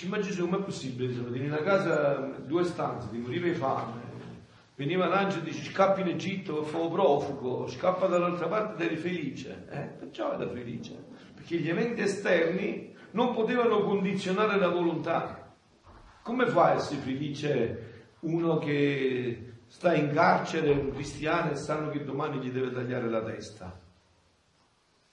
[0.06, 1.12] Ma Gesù, com'è possibile?
[1.12, 4.08] Insomma, in una casa, due stanze, ti moriva di fame,
[4.78, 9.66] Veniva l'angelo e dice scappi in Egitto, fa profugo, scappa dall'altra parte ed eri felice.
[9.70, 9.80] Eh?
[9.80, 10.94] Perciò era felice,
[11.34, 15.47] perché gli eventi esterni non potevano condizionare la volontà.
[16.28, 22.04] Come fa a essere felice uno che sta in carcere, un cristiano, e sanno che
[22.04, 23.80] domani gli deve tagliare la testa?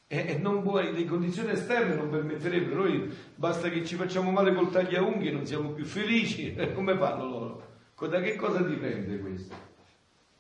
[0.08, 4.70] E, non vuoi, le condizioni esterne non permetterebbero, noi basta che ci facciamo male col
[4.70, 7.64] tagliaunghie e non siamo più felici, come fanno loro?
[7.98, 9.56] Da che cosa dipende questo?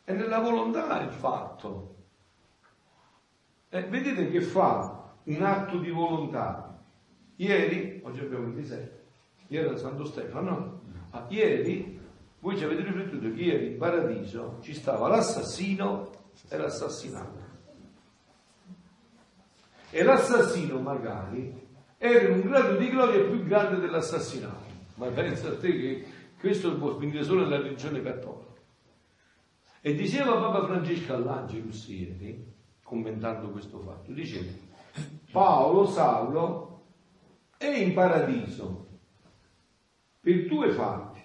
[0.03, 1.95] È nella volontà il fatto.
[3.69, 6.84] Eh, vedete che fa un atto di volontà.
[7.38, 8.95] Ieri, oggi abbiamo 27, ieri
[9.48, 10.82] era Santo Stefano, no?
[11.12, 12.00] Ah, ieri
[12.46, 16.12] voi ci avete riflettuto che ieri in paradiso ci stava l'assassino
[16.48, 17.43] e l'assassinato.
[19.89, 21.68] E l'assassino magari
[21.98, 24.74] era in un grado di gloria più grande dell'assassinato.
[24.96, 26.06] Ma pensa a te che
[26.39, 28.62] questo può finire solo nella religione cattolica.
[29.82, 34.52] E diceva Papa Francesco all'Angelus ieri, commentando questo fatto, diceva,
[35.32, 36.82] Paolo, Saulo,
[37.58, 38.85] è in paradiso
[40.26, 41.23] per due fatti.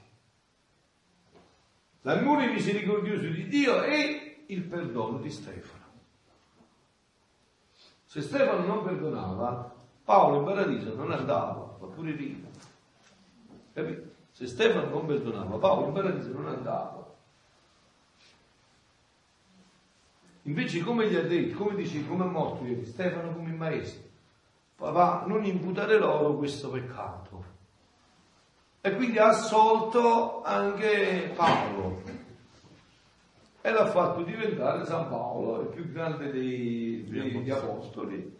[2.02, 5.84] L'amore misericordioso di Dio e il perdono di Stefano.
[8.04, 9.74] Se Stefano non perdonava,
[10.04, 12.46] Paolo in paradiso non andava, fa pure rima.
[13.72, 14.10] Capito?
[14.32, 17.14] Se Stefano non perdonava, Paolo in paradiso non andava.
[20.42, 24.10] Invece come gli ha detto, come dice, come è morto Stefano come il maestro,
[24.76, 27.49] papà non imputare loro questo peccato.
[28.82, 32.02] E quindi ha assolto anche Paolo
[33.60, 38.38] e l'ha fatto diventare San Paolo, il più grande dei, degli apostoli.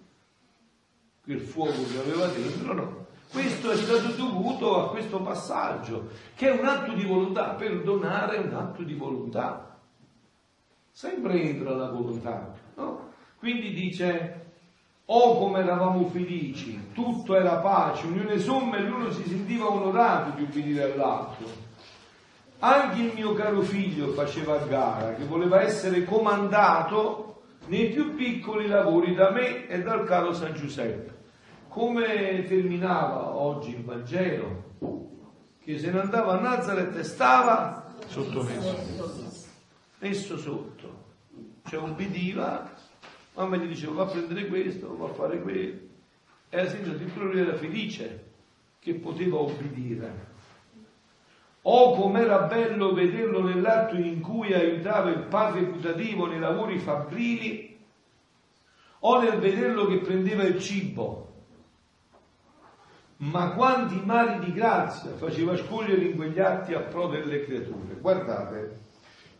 [1.22, 3.06] Quel fuoco che aveva dentro, no.
[3.30, 7.50] Questo è stato dovuto a questo passaggio, che è un atto di volontà.
[7.50, 9.78] Perdonare è un atto di volontà.
[10.90, 13.12] Sempre entra la volontà, no?
[13.38, 14.49] Quindi dice,
[15.12, 20.42] oh come eravamo felici, tutto era pace, unione somma e l'uno si sentiva onorato di
[20.42, 21.46] ubbidire all'altro.
[22.60, 29.14] Anche il mio caro figlio faceva gara, che voleva essere comandato nei più piccoli lavori
[29.14, 31.18] da me e dal caro San Giuseppe.
[31.68, 34.64] Come terminava oggi il Vangelo?
[35.60, 38.76] Che se ne andava a Nazareth e stava Sottomesso.
[39.98, 40.98] messo sotto.
[41.68, 42.70] Cioè ubbidiva,
[43.34, 45.78] mamma gli diceva va a prendere questo, va a fare quello.
[46.48, 48.24] E la signora addirittura lui era felice
[48.80, 50.28] che poteva obbedire.
[51.62, 57.78] Oh, com'era bello vederlo nell'atto in cui aiutava il padre putativo nei lavori fabbrili,
[59.00, 61.28] o nel vederlo che prendeva il cibo.
[63.18, 67.94] Ma quanti mali di grazia faceva scogliere in quegli atti a pro delle creature.
[68.00, 68.78] Guardate,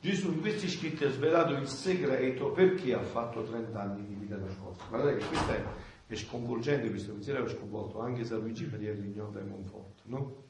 [0.01, 4.36] Gesù in questi scritti ha svelato il segreto perché ha fatto 30 anni di vita
[4.36, 4.84] nascosta.
[4.88, 5.62] Guardate che questo è,
[6.07, 10.44] è sconvolgente, questo pensiero aveva sconvolto anche San Luigi Maria Grignota e Monforte, no?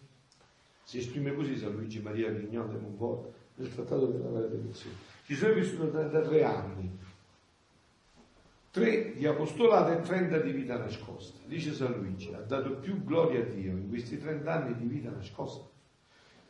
[0.85, 4.97] Si esprime così San Luigi Maria Grignota e Monforte nel trattato della redenzione.
[5.27, 6.99] Gesù è vissuto 33 anni,
[8.71, 11.41] 3 di apostolato e 30 di vita nascosta.
[11.47, 15.11] Dice San Luigi, ha dato più gloria a Dio in questi 30 anni di vita
[15.11, 15.69] nascosta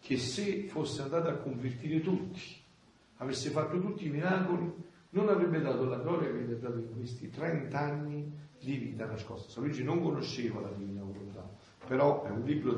[0.01, 2.60] che se fosse andato a convertire tutti,
[3.21, 4.73] avesse fatto tutti i miracoli,
[5.11, 9.07] non avrebbe dato la gloria che gli ha dato in questi 30 anni di vita
[9.07, 9.51] nascosta.
[9.51, 11.49] San Luigi non conosceva la divina volontà,
[11.87, 12.77] però è un libro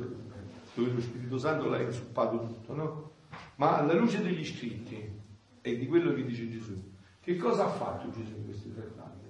[0.74, 3.10] dove lo Spirito Santo l'ha insuppato tutto, no?
[3.56, 5.20] Ma alla luce degli scritti
[5.60, 6.90] e di quello che dice Gesù,
[7.20, 9.20] che cosa ha fatto Gesù in questi 30 anni?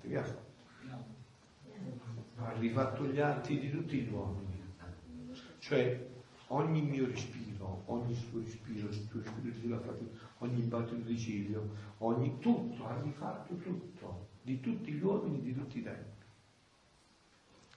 [0.00, 0.50] Che ha fatto?
[2.36, 4.60] Ha rifatto gli atti di tutti gli uomini,
[5.58, 6.10] cioè
[6.48, 10.04] ogni mio respiro, ogni suo respiro, il tuo spirito Gesù l'ha fatto,
[10.46, 16.10] ogni ciglio, ogni tutto, ha rifatto tutto, di tutti gli uomini, di tutti i tempi.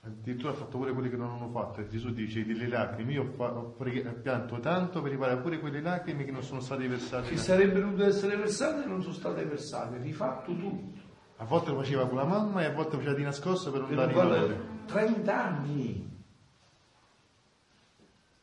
[0.05, 1.81] Addirittura ha fatto pure quelli che non hanno fatto.
[1.81, 3.13] E Gesù dice delle lacrime.
[3.13, 3.75] Io ho,
[4.21, 7.29] pianto tanto per riparare pure quelle lacrime che non sono state versate.
[7.29, 10.99] Che sarebbero dovute essere versate e non sono state versate, rifatto tutto.
[11.37, 13.79] A volte lo faceva con la mamma e a volte lo faceva di nascosto per
[13.81, 14.59] non Per dare i valori.
[14.85, 16.09] 30 anni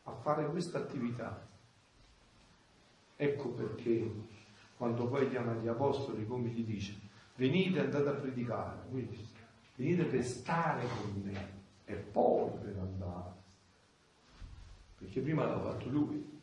[0.03, 1.47] a fare questa attività.
[3.23, 4.11] Ecco perché
[4.77, 6.99] quando poi chiama gli apostoli, come gli dice,
[7.37, 8.81] venite andate a predicare,
[9.77, 11.51] venite per stare con me
[11.85, 13.31] e poi per andare.
[14.99, 16.41] Perché prima l'ha fatto lui.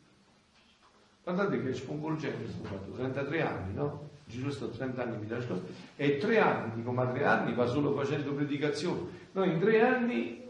[1.22, 4.08] Guardate che sconvolgente questo fatto, 33 anni, no?
[4.24, 7.66] Gesù è stato 30 anni vita nascosta e tre anni, dico ma tre anni va
[7.66, 9.02] solo facendo predicazione.
[9.32, 10.49] No, in tre anni,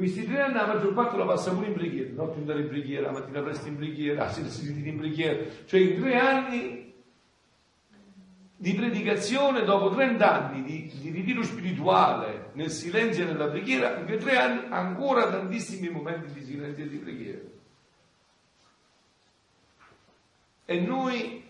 [0.00, 3.12] questi tre anni la maggior parte la passa pure in preghiera, notte andare in preghiera,
[3.12, 6.94] la mattina presto in preghiera, la sera si in preghiera, cioè in tre anni
[8.56, 14.06] di predicazione dopo 30 anni di, di ritiro spirituale nel silenzio e nella preghiera, in
[14.06, 17.40] quei tre anni ancora tantissimi momenti di silenzio e di preghiera.
[20.64, 21.44] E noi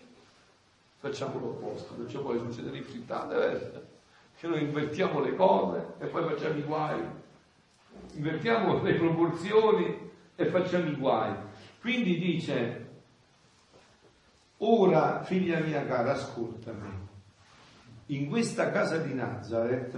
[0.99, 3.81] facciamo l'opposto, perciò poi succede le frittate, eh?
[4.37, 6.99] che noi invertiamo le cose e poi facciamo i guai,
[8.13, 11.33] invertiamo le proporzioni e facciamo i guai.
[11.79, 12.89] Quindi dice,
[14.57, 17.09] ora figlia mia cara, ascoltami,
[18.07, 19.97] in questa casa di Nazareth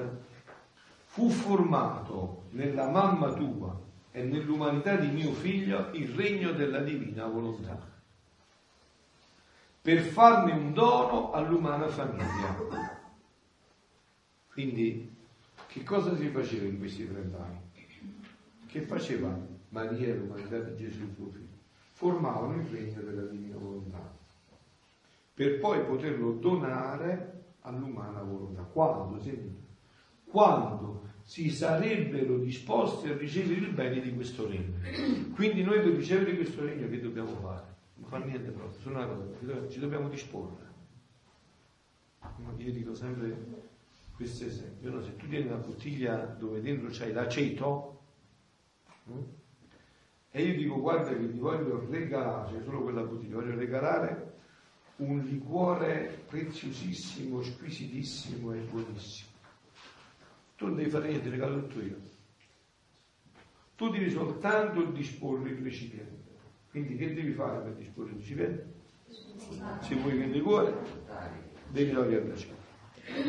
[1.05, 3.79] fu formato nella mamma tua
[4.11, 7.91] e nell'umanità di mio figlio il regno della divina volontà
[9.83, 12.57] per farne un dono all'umana famiglia.
[14.47, 15.11] Quindi,
[15.67, 17.62] Che cosa si faceva in questi 30 anni?
[18.74, 21.59] Che faceva Maria e l'umanità di Gesù suo figlio?
[21.91, 24.17] Formavano il regno della divina volontà
[25.32, 28.63] per poi poterlo donare all'umana volontà.
[28.63, 29.19] Quando?
[29.21, 29.55] Senti?
[30.26, 34.80] Quando si sarebbero disposti a ricevere il bene di questo regno.
[35.36, 37.76] Quindi noi per ricevere questo regno che dobbiamo fare?
[37.97, 40.71] Non fa niente proprio, solo una cosa, ci dobbiamo disporre.
[42.57, 43.38] Io dico sempre
[44.15, 45.03] questo esempio, no?
[45.03, 48.01] se tu tieni una bottiglia dove dentro c'hai l'aceto?
[50.36, 54.32] E io dico guarda che ti voglio regalare, cioè solo quella bottiglia, voglio regalare
[54.97, 59.32] un liquore preziosissimo, squisitissimo e buonissimo.
[60.56, 61.97] Tu non devi fare niente, regalo tutto io.
[63.76, 66.32] Tu devi soltanto disporre il recipiente.
[66.70, 68.74] Quindi che devi fare per disporre il recipiente?
[69.82, 70.76] Se vuoi che il liquore,
[71.70, 71.91] devi
[72.36, 72.56] cena.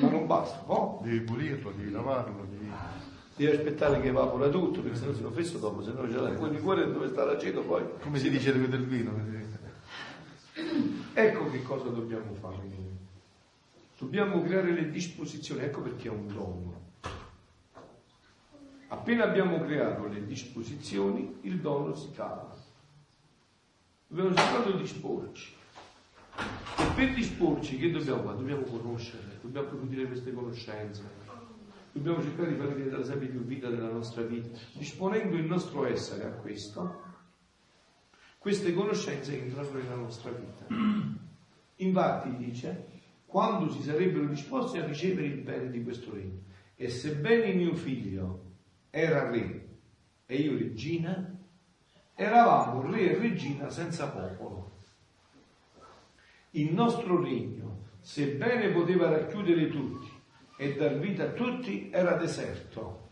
[0.00, 1.00] Ma non basta, no?
[1.02, 2.70] Devi pulirlo, devi lavarlo, devi...
[3.36, 6.32] Devi aspettare che evapora tutto, perché sennò si lo fesso dopo, se no c'è la...
[6.34, 7.82] quel liquore dove sta l'aceto poi...
[8.00, 9.12] Come si dice del vino?
[11.14, 12.92] Ecco che cosa dobbiamo fare noi.
[13.98, 16.82] Dobbiamo creare le disposizioni, ecco perché è un dono.
[18.88, 22.54] Appena abbiamo creato le disposizioni, il dono si cala.
[24.06, 25.54] Dobbiamo soltanto disporci.
[26.36, 28.36] E per disporci che dobbiamo fare?
[28.36, 31.02] Dobbiamo conoscere, dobbiamo approfondire queste conoscenze,
[31.94, 36.24] dobbiamo cercare di fare diventare sempre più vita della nostra vita, disponendo il nostro essere
[36.24, 37.02] a questo,
[38.38, 40.66] queste conoscenze entrano nella nostra vita.
[41.76, 42.86] Infatti dice,
[43.26, 46.42] quando si sarebbero disposti a ricevere il bene di questo regno,
[46.74, 48.42] e sebbene mio figlio
[48.90, 49.68] era re
[50.26, 51.32] e io regina,
[52.16, 54.72] eravamo re e regina senza popolo.
[56.50, 60.13] Il nostro regno, sebbene poteva racchiudere tutti
[60.56, 63.08] e dar vita a tutti, era deserto,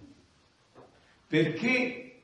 [1.27, 2.21] perché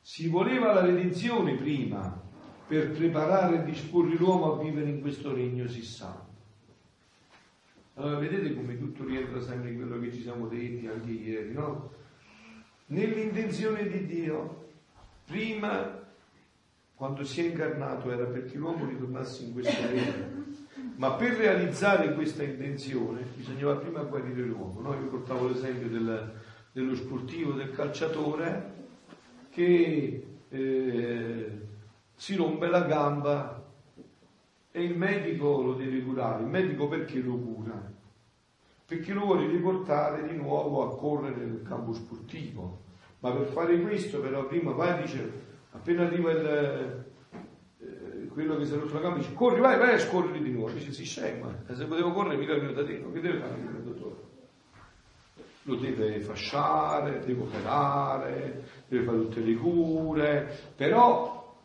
[0.00, 2.20] si voleva la redenzione prima
[2.66, 6.26] per preparare e disporre l'uomo a vivere in questo regno si santo.
[7.94, 11.90] Allora vedete come tutto rientra sempre in quello che ci siamo detti anche ieri, no?
[12.86, 14.68] Nell'intenzione di Dio,
[15.24, 16.06] prima
[16.94, 20.37] quando si è incarnato era perché l'uomo ritornasse in questo regno,
[20.98, 24.80] ma per realizzare questa intenzione bisognava prima guarire l'uomo.
[24.80, 24.94] No?
[24.94, 26.34] Io portavo l'esempio del,
[26.72, 28.74] dello sportivo, del calciatore
[29.50, 31.60] che eh,
[32.14, 33.64] si rompe la gamba
[34.72, 36.42] e il medico lo deve curare.
[36.42, 37.92] Il medico perché lo cura?
[38.84, 42.86] Perché lo vuole riportare di nuovo a correre nel campo sportivo.
[43.20, 45.30] Ma per fare questo però prima vai dice,
[45.70, 47.06] appena arriva il,
[48.28, 50.72] quello che si è rotto la gamba, dice corri, vai, vai scorrere di nuovo.
[50.72, 54.16] Dice si scema, se potevo correre mica il mio datino, che deve fare il dottore?
[55.62, 61.56] Lo deve fasciare, deve operare, deve fare tutte le cure, però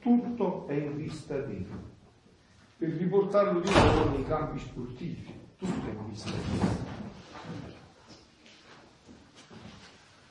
[0.00, 1.66] tutto è in vista di
[2.76, 6.92] per riportarlo di nuovo nei campi sportivi, tutto è in vista di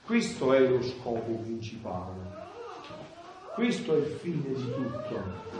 [0.06, 2.33] Questo è lo scopo principale,
[3.54, 5.52] questo è il fine di tutto.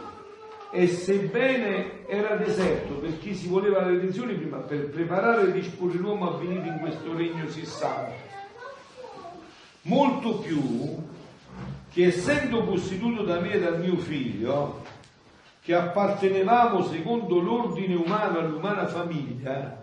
[0.70, 5.98] E sebbene era deserto per chi si voleva la redenzione prima, per preparare e disporre
[5.98, 8.12] l'uomo a venire in questo regno si santo,
[9.82, 10.96] molto più
[11.92, 14.82] che essendo posseduto da me e dal mio figlio,
[15.62, 19.80] che appartenevamo secondo l'ordine umano all'umana famiglia,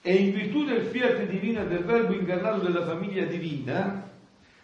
[0.00, 4.09] e in virtù del fiat divino del verbo incarnato della famiglia divina,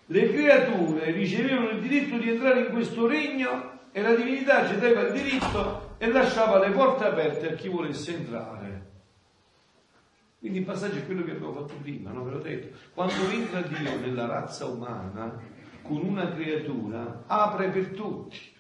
[0.07, 5.13] le creature ricevevano il diritto di entrare in questo regno e la divinità cedeva il
[5.13, 8.85] diritto e lasciava le porte aperte a chi volesse entrare.
[10.39, 12.23] Quindi il passaggio è quello che abbiamo fatto prima, no?
[12.23, 12.77] Ve l'ho detto.
[12.95, 15.41] Quando entra Dio nella razza umana,
[15.83, 18.55] con una creatura apre per tutti.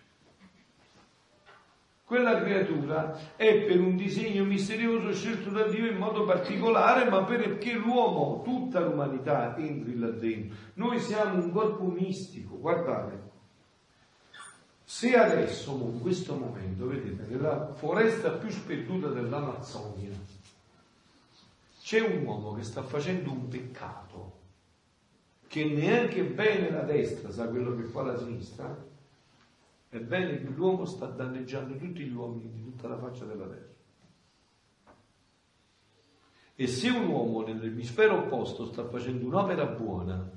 [2.06, 7.72] Quella creatura è per un disegno misterioso scelto da Dio in modo particolare, ma perché
[7.72, 10.56] l'uomo, tutta l'umanità entri là dentro.
[10.74, 13.30] Noi siamo un corpo mistico, guardate.
[14.84, 20.10] Se adesso, in questo momento, vedete, nella foresta più sperduta dell'Amazzonia,
[21.82, 24.38] c'è un uomo che sta facendo un peccato,
[25.48, 28.94] che neanche bene la destra sa quello che fa la sinistra,
[29.96, 33.74] è bene che l'uomo sta danneggiando tutti gli uomini di tutta la faccia della terra.
[36.54, 40.30] E se un uomo nell'emisfero opposto sta facendo un'opera buona,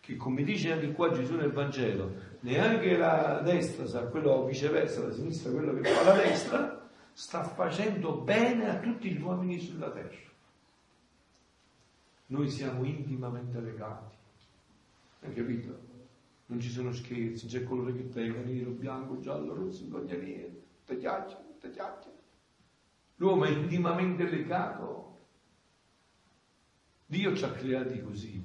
[0.00, 5.12] che come dice anche qua Gesù nel Vangelo, neanche la destra sa quello viceversa, la
[5.12, 10.32] sinistra quello che fa la destra, sta facendo bene a tutti gli uomini sulla terra
[12.26, 14.14] noi siamo intimamente legati.
[15.20, 15.92] Hai capito?
[16.54, 20.62] Non ci sono scherzi, c'è colore che tenga, nero, bianco, giallo, rosso, non cogna niente,
[20.84, 22.16] te chiacchiere, te chiacchiere.
[23.16, 25.18] L'uomo è intimamente legato.
[27.06, 28.40] Dio ci ha creati così.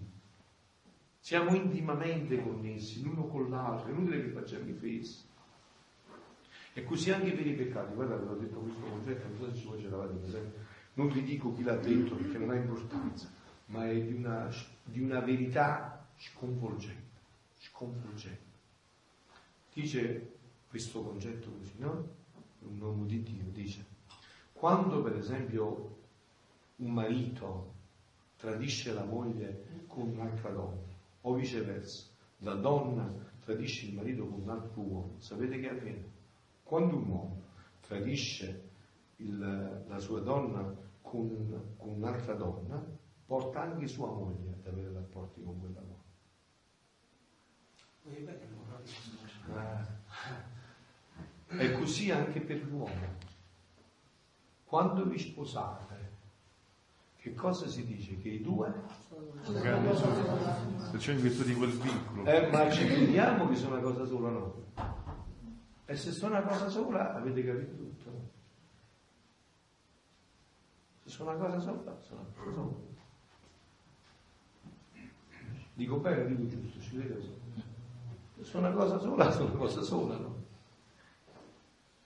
[1.20, 5.24] Siamo intimamente connessi l'uno con l'altro, è inutile che facciamo i fesi.
[6.74, 7.94] E così anche per i peccati.
[7.94, 10.66] Guardate, ho detto questo concetto, non so se voi ce l'avete presente.
[10.96, 13.32] Non vi dico chi l'ha detto perché non ha importanza,
[13.68, 14.50] ma è di una,
[14.84, 17.09] di una verità sconvolgente.
[17.60, 18.58] Sconvolgente.
[19.74, 20.38] Dice
[20.70, 22.18] questo concetto così, no?
[22.60, 23.86] Un uomo di Dio dice,
[24.54, 25.98] quando per esempio
[26.78, 27.74] un marito
[28.38, 30.88] tradisce la moglie con un'altra donna,
[31.22, 32.08] o viceversa,
[32.40, 33.12] la donna
[33.44, 36.12] tradisce il marito con un altro uomo, sapete che avviene?
[36.64, 37.42] Quando un uomo
[37.82, 38.70] tradisce
[39.18, 42.82] il, la sua donna con, con, un'altra donna,
[43.26, 45.99] porta anche sua moglie ad avere rapporti con quella donna.
[49.50, 49.98] Eh.
[51.58, 53.18] È così anche per l'uomo.
[54.66, 56.12] Quando vi sposate,
[57.18, 58.20] che cosa si dice?
[58.20, 58.72] Che i due?
[60.92, 62.26] Perciò in virtù di quel vincolo.
[62.26, 64.66] Eh, ma ci crediamo che sono una cosa sola, no?
[65.86, 68.30] E se sono una cosa sola, avete capito tutto.
[71.04, 72.88] Se sono una cosa sola, sono una cosa sola.
[75.74, 77.16] Dico bene, dico giusto, ci vede
[78.42, 80.36] Sono una cosa sola, sono una cosa sola, no?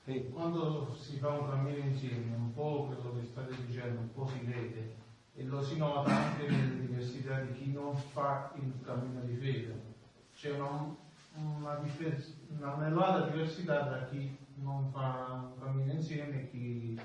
[0.03, 0.30] Sì.
[0.31, 4.39] Quando si fa un cammino insieme, un po' quello che state dicendo, un po' si
[4.39, 4.95] vede
[5.35, 9.81] e lo si nota anche nelle diversità di chi non fa il cammino di fede.
[10.35, 10.95] C'è una,
[11.35, 11.81] una,
[12.60, 16.99] una elevata diversità tra chi non fa un cammino insieme e chi,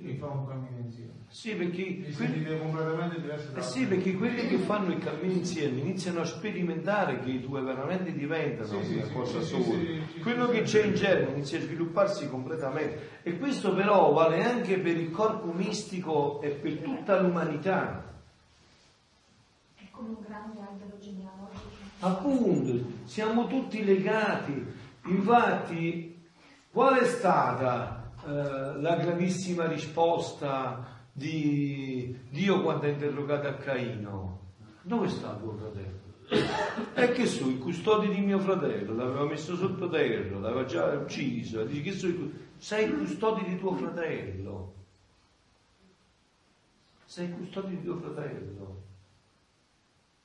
[0.00, 1.10] chi fa un cammino insieme.
[1.28, 7.20] Sì, perché, quelli, eh sì, perché quelli che fanno il cammino insieme iniziano a sperimentare
[7.20, 9.78] che i due veramente diventano sì, una sì, cosa sì, sola.
[10.22, 13.20] Quello che c'è in germe inizia a svilupparsi completamente.
[13.22, 18.12] E questo però vale anche per il corpo mistico e per tutta l'umanità.
[19.76, 21.68] È come un grande albero genealogico.
[22.00, 24.66] Appunto, siamo tutti legati.
[25.04, 26.18] Infatti,
[26.72, 34.38] qual è stata eh, la grandissima risposta di Dio quando ha interrogato a Caino?
[34.82, 35.98] Dove sta tuo fratello?
[36.94, 41.82] E che so, il custode di mio fratello, l'aveva messo sottoterra, l'aveva già ucciso, dice
[41.82, 42.08] che so,
[42.56, 44.74] sei il custode di tuo fratello.
[47.04, 48.82] Sei il custode di tuo fratello.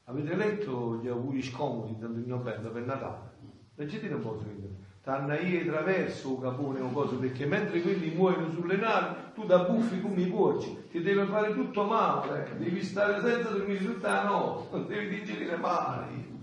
[0.04, 3.32] Avete letto gli auguri scomodi in novembre per Natale?
[3.76, 4.85] Leggete un po' su internet.
[5.06, 9.60] T'hanno io traverso un capone o cosa, perché mentre quelli muoiono sulle navi, tu da
[9.60, 12.58] buffi come i porci, ti deve fare tutto male, eh.
[12.58, 16.42] devi stare senza dormire tutta la notte, devi digerire le mani.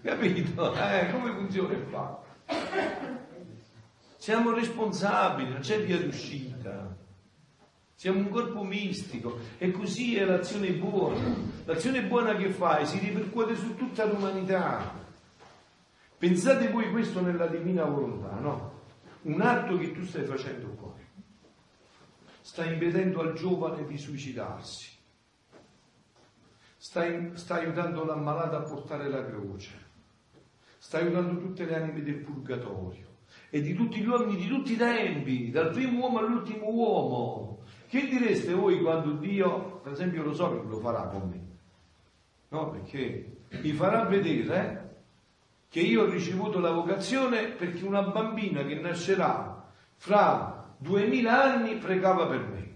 [0.00, 0.74] Capito?
[0.74, 2.24] Eh, come funziona il fatto?
[4.16, 6.96] Siamo responsabili, non c'è via d'uscita.
[7.94, 11.20] Siamo un corpo mistico e così è l'azione buona.
[11.66, 14.97] L'azione buona che fai si ripercuote su tutta l'umanità.
[16.18, 18.72] Pensate voi questo nella divina volontà, no?
[19.22, 20.92] Un atto che tu stai facendo qua.
[22.40, 24.96] Stai impedendo al giovane di suicidarsi.
[26.76, 29.86] Stai, stai aiutando l'ammalato a portare la croce.
[30.78, 33.06] Stai aiutando tutte le anime del purgatorio
[33.50, 37.62] e di tutti gli uomini di tutti i tempi, dal primo uomo all'ultimo uomo.
[37.86, 41.46] Che direste voi quando Dio, per esempio, lo so che lo farà con me?
[42.48, 44.87] No, perché mi farà vedere
[45.68, 52.26] che io ho ricevuto la vocazione perché una bambina che nascerà fra duemila anni pregava
[52.26, 52.74] per me.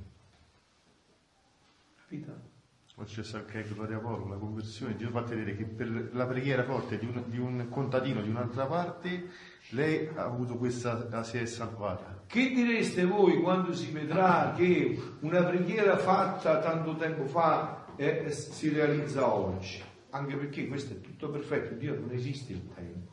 [2.02, 2.50] Capito?
[2.96, 6.62] Ho successo anche a Gloria Polo, la conversione, Dio fa vedere che per la preghiera
[6.62, 9.30] forte di un, di un contadino di un'altra parte,
[9.70, 12.24] lei ha avuto questa, si è salvata.
[12.26, 18.68] Che direste voi quando si vedrà che una preghiera fatta tanto tempo fa eh, si
[18.68, 19.82] realizza oggi?
[20.14, 23.12] Anche perché questo è tutto perfetto, Dio non esiste il tempo.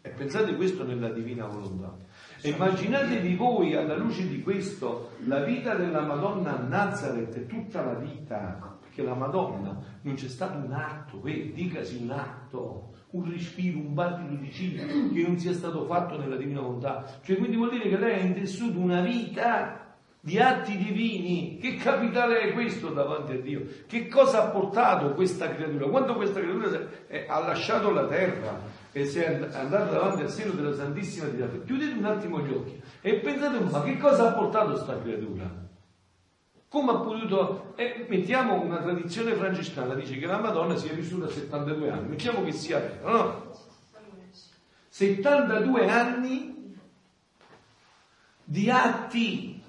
[0.00, 1.94] E pensate questo nella divina volontà.
[2.42, 8.78] Immaginatevi voi alla luce di questo la vita della Madonna a Nazareth, tutta la vita,
[8.80, 13.92] perché la Madonna non c'è stato un atto, eh, dicasi un atto, un respiro, un
[13.92, 17.04] battito di cibo che non sia stato fatto nella divina volontà.
[17.22, 19.79] Cioè quindi vuol dire che lei ha intessuto una vita
[20.20, 21.58] di atti divini.
[21.58, 23.66] Che capitale è questo davanti a Dio?
[23.86, 25.88] Che cosa ha portato questa creatura?
[25.88, 26.88] Quando questa creatura
[27.26, 28.60] ha lasciato la terra
[28.92, 32.80] e si è andata davanti al seno della Santissima Trinità, chiudete un attimo gli occhi
[33.00, 35.68] e pensate po' che cosa ha portato questa creatura?
[36.68, 37.72] Come ha potuto...
[37.76, 42.44] eh, mettiamo una tradizione francescana, dice che la Madonna sia vissuta a 72 anni, mettiamo
[42.44, 43.50] che sia vero, no?
[44.88, 46.76] 72 anni
[48.44, 49.59] di atti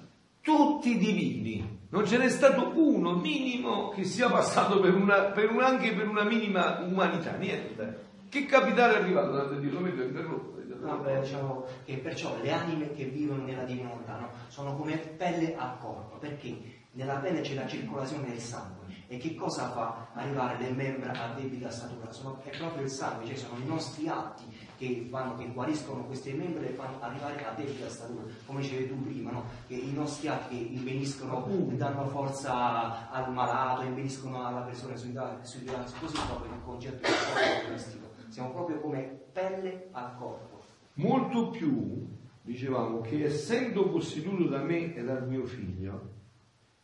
[0.42, 1.80] tutti divini.
[1.90, 6.08] Non ce n'è stato uno minimo che sia passato per una, per un, anche per
[6.08, 8.10] una minima umanità, niente.
[8.28, 9.70] Che capitale è arrivato da Dio?
[9.70, 10.60] Lo vedo interrotto.
[10.80, 15.54] No, beh, diciamo che perciò le anime che vivono nella divinità no, sono come pelle
[15.54, 16.58] al corpo, perché
[16.92, 18.81] nella pelle c'è la circolazione del sangue.
[19.06, 22.10] E che cosa fa arrivare le membra a debita statura?
[22.12, 24.44] Sono, è proprio il sangue, cioè sono i nostri atti
[24.78, 28.22] che, fanno, che guariscono queste membra e fanno arrivare a debita statura.
[28.46, 29.44] Come dicevi tu prima, no?
[29.66, 35.12] che i nostri atti che impediscono, danno forza al malato, impediscono alla persona sui
[35.42, 35.64] sui
[36.00, 38.06] così proprio il concetto del corpo domestico.
[38.28, 40.60] Siamo proprio come pelle al corpo.
[40.94, 42.06] Molto più,
[42.42, 46.20] dicevamo, che essendo posseduto da me e dal mio figlio,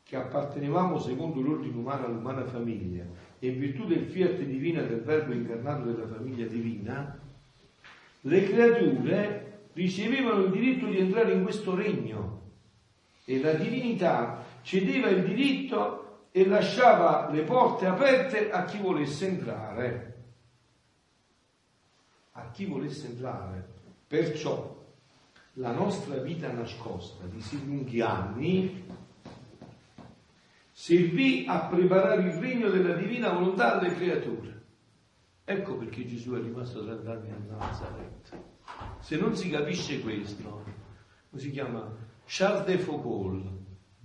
[0.08, 3.04] che appartenevamo secondo l'ordine umano all'umana famiglia
[3.38, 7.20] e in virtù del fiat divina del verbo incarnato della famiglia divina,
[8.22, 12.40] le creature ricevevano il diritto di entrare in questo regno
[13.26, 20.14] e la divinità cedeva il diritto e lasciava le porte aperte a chi volesse entrare.
[22.32, 23.68] A chi volesse entrare.
[24.06, 24.74] Perciò
[25.54, 28.86] la nostra vita nascosta di sì lunghi anni
[30.78, 34.62] servì a preparare il regno della divina volontà alle creature.
[35.44, 38.38] Ecco perché Gesù è rimasto 30 anni a Nazareth.
[39.00, 40.62] Se non si capisce questo,
[41.30, 41.92] come si chiama?
[42.26, 43.44] Charles de Foucault,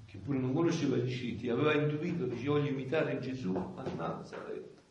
[0.05, 4.81] che pure non conosceva i siti, aveva intuito che ci voglio imitare Gesù a Nazareth.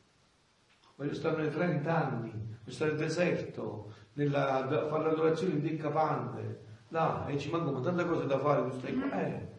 [0.95, 6.61] Voglio stare 30 anni, voglio stare nel deserto, nella, fare l'adorazione in deccapante,
[6.91, 9.21] là, e ci mancano tante cose da fare, tu stai qua.
[9.21, 9.52] Eh,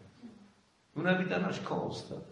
[0.94, 2.32] una vita nascosta.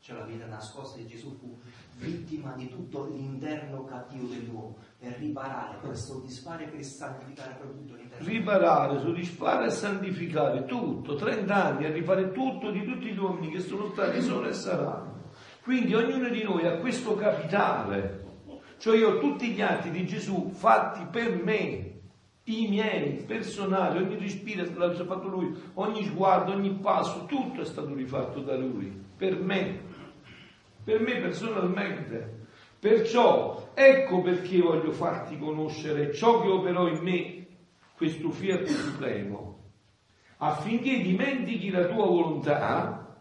[0.00, 1.58] Cioè la vita nascosta di Gesù fu
[1.96, 8.26] vittima di tutto l'interno cattivo dell'uomo per riparare, per soddisfare, per santificare proprio tutto l'interno.
[8.26, 13.60] Riparare, soddisfare e santificare tutto, 30 anni a rifare tutto di tutti gli uomini che
[13.60, 15.30] sono stati, sono e saranno.
[15.62, 18.24] Quindi ognuno di noi ha questo capitale,
[18.78, 21.97] cioè io ho tutti gli atti di Gesù fatti per me,
[22.48, 27.64] i miei, personali, ogni respiro è stato fatto lui, ogni sguardo, ogni passo, tutto è
[27.64, 29.80] stato rifatto da lui, per me,
[30.82, 32.46] per me personalmente.
[32.78, 37.46] Perciò ecco perché voglio farti conoscere ciò che operò in me,
[37.96, 39.58] questo fiat supremo,
[40.38, 43.16] affinché dimentichi la tua volontà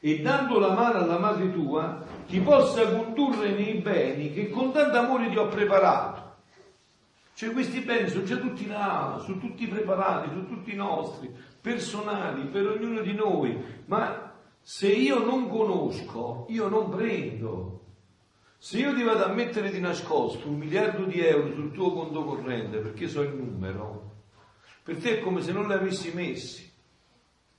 [0.00, 4.98] e dando la mano alla madre tua ti possa condurre nei beni che con tanto
[4.98, 6.29] amore ti ho preparato.
[7.40, 12.66] Cioè questi beni sono già tutti là, sono tutti preparati, sono tutti nostri, personali, per
[12.66, 17.80] ognuno di noi, ma se io non conosco, io non prendo.
[18.58, 22.24] Se io ti vado a mettere di nascosto un miliardo di euro sul tuo conto
[22.24, 24.16] corrente perché so il numero,
[24.82, 26.70] per te è come se non li avessi messi.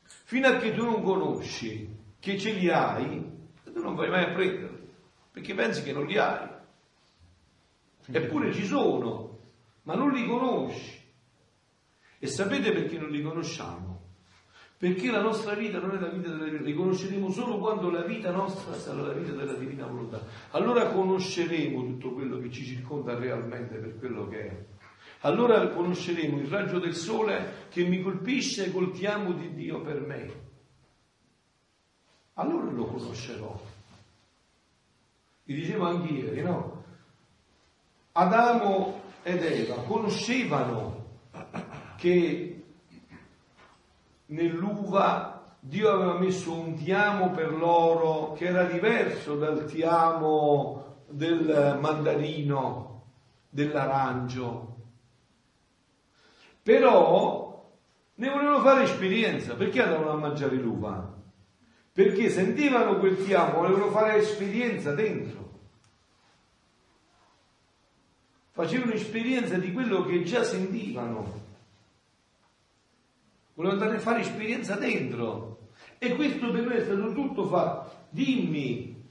[0.03, 1.90] Fino a che tu non conosci
[2.20, 3.20] che ce li hai,
[3.64, 4.90] tu non vai mai a prenderli,
[5.32, 6.49] perché pensi che non li hai.
[8.12, 9.31] Eppure ci sono,
[9.84, 10.99] ma non li conosci.
[12.20, 13.99] E sapete perché non li conosciamo?
[14.78, 18.02] Perché la nostra vita non è la vita della divina, li conosceremo solo quando la
[18.02, 20.24] vita nostra sarà la vita della divina volontà.
[20.52, 24.66] Allora conosceremo tutto quello che ci circonda realmente per quello che è.
[25.22, 30.34] Allora conosceremo il raggio del sole che mi colpisce col chiamo di Dio per me.
[32.34, 33.62] Allora lo conoscerò.
[35.44, 36.84] Vi dicevo anche ieri, no?
[38.14, 41.06] Adamo ed Eva conoscevano
[41.98, 42.64] che
[44.27, 53.03] nell'uva Dio aveva messo un tiamo per loro che era diverso dal tiamo del mandarino,
[53.49, 54.76] dell'arancio.
[56.64, 57.72] Però
[58.15, 59.56] ne volevano fare esperienza.
[59.56, 61.19] Perché andavano a mangiare l'uva?
[61.91, 65.51] Perché sentivano quel tiamo, volevano fare esperienza dentro.
[68.52, 71.41] Facevano esperienza di quello che già sentivano
[73.61, 75.60] voleva andare a fare esperienza dentro.
[75.99, 77.99] E questo per me è stato tutto fatto.
[78.10, 79.03] Dimmi,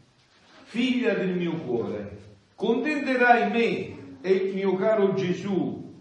[0.64, 2.18] figlia del mio cuore,
[2.54, 5.94] contenterai me e il mio caro Gesù,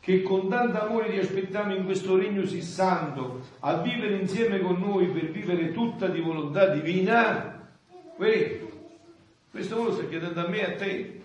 [0.00, 4.78] che con tanto amore ti aspettiamo in questo regno sì santo, a vivere insieme con
[4.78, 7.68] noi per vivere tutta di volontà divina?
[8.16, 11.22] Questo lo sta chiedendo a me e a te.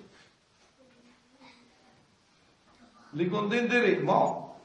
[3.14, 4.60] Le contenteremo?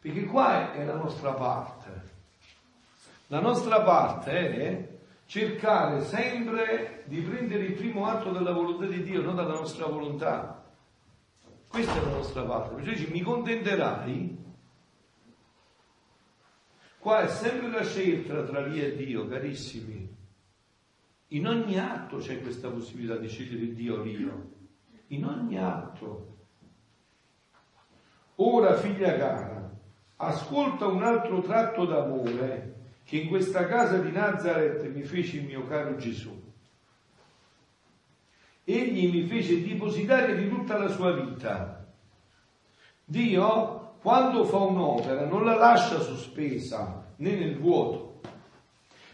[0.00, 2.02] Perché qua è la nostra parte.
[3.28, 4.88] La nostra parte è
[5.26, 10.64] cercare sempre di prendere il primo atto della volontà di Dio, non dalla nostra volontà.
[11.68, 12.74] Questa è la nostra parte.
[12.74, 14.46] Perciò dici, mi contenterai?
[16.98, 20.16] Qua è sempre la scelta tra lì e Dio, carissimi.
[21.28, 24.50] In ogni atto c'è questa possibilità di scegliere Dio o l'io.
[25.08, 26.37] In ogni atto.
[28.40, 29.68] Ora, figlia cara,
[30.16, 35.66] ascolta un altro tratto d'amore che in questa casa di Nazareth mi fece il mio
[35.66, 36.30] caro Gesù.
[38.62, 41.84] Egli mi fece depositare di tutta la sua vita.
[43.04, 48.20] Dio, quando fa un'opera, non la lascia sospesa né nel vuoto,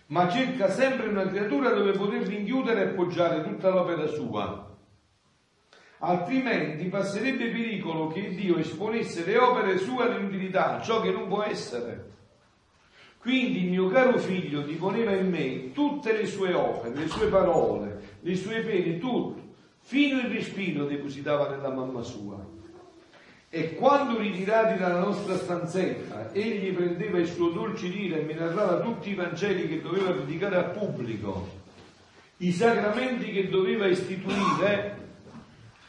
[0.09, 4.74] ma cerca sempre una creatura dove poter rinchiudere e appoggiare tutta l'opera sua.
[6.05, 12.13] Altrimenti passerebbe pericolo che Dio esponesse le opere sue all'inutilità, ciò che non può essere.
[13.19, 18.01] Quindi il mio caro figlio deponeva in me tutte le sue opere, le sue parole,
[18.21, 19.41] le sue pene, tutto,
[19.81, 22.37] fino il respiro depositava nella mamma sua.
[23.49, 28.81] E quando ritirati dalla nostra stanzetta, egli prendeva il suo dolce dire e mi narrava
[28.81, 31.49] tutti i Vangeli che doveva predicare al pubblico,
[32.39, 35.04] i sacramenti che doveva istituire,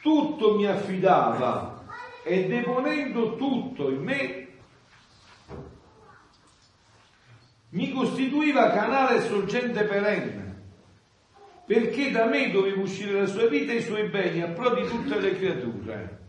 [0.05, 1.83] tutto mi affidava
[2.21, 4.47] e deponendo tutto in me
[7.69, 10.61] mi costituiva canale e sorgente perenne,
[11.65, 14.87] perché da me doveva uscire la sua vita e i suoi beni a pro di
[14.87, 16.19] tutte le creature.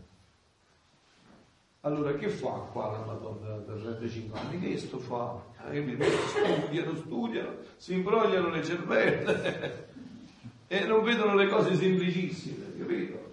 [1.81, 4.59] Allora che fa qua la Madonna da 35 anni?
[4.59, 5.39] Che sto fa?
[5.71, 9.87] Eh, studiano, studiano, si imbrogliano le cervelle
[10.67, 13.26] e non vedono le cose semplicissime, capito?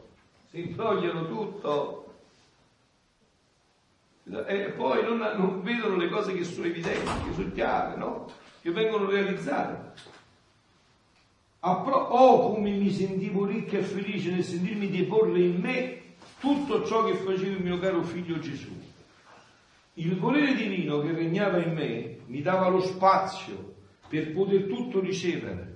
[0.54, 2.14] Si imbrogliano tutto
[4.46, 8.30] e poi non, non, vedono le cose che sono evidenti, che sono chiare, no?
[8.60, 10.00] che vengono realizzate.
[11.58, 16.02] Oh, come mi sentivo ricca e felice nel sentirmi deporre in me
[16.38, 18.70] tutto ciò che faceva il mio caro figlio Gesù.
[19.94, 23.74] Il volere divino che regnava in me mi dava lo spazio
[24.06, 25.73] per poter tutto ricevere.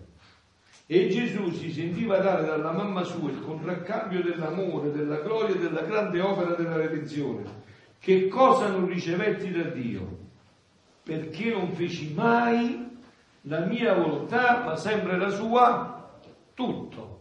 [0.91, 5.83] E Gesù si sentiva dare dalla mamma sua il contraccambio dell'amore, della gloria e della
[5.83, 7.67] grande opera della redenzione
[7.99, 10.27] che cosa non ricevetti da Dio?
[11.03, 12.97] Perché non feci mai
[13.43, 16.19] la mia volontà, ma sempre la sua,
[16.55, 17.19] tutto.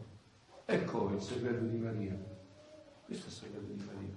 [0.66, 2.16] Ecco il segreto di Maria.
[3.06, 4.16] Questo è il segreto di Maria.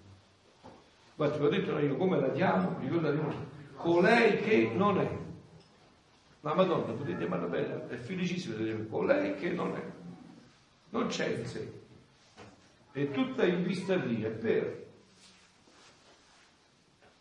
[1.14, 3.18] Guarda, ti ho detto io come la chiamo, ricordati
[3.77, 5.09] colei che non è.
[6.41, 9.83] La Madonna, potete chiamarla bene, è felicissima di dire colei che non è.
[10.91, 11.73] Non c'è in sé.
[12.93, 14.81] È tutta in vista lì, è vero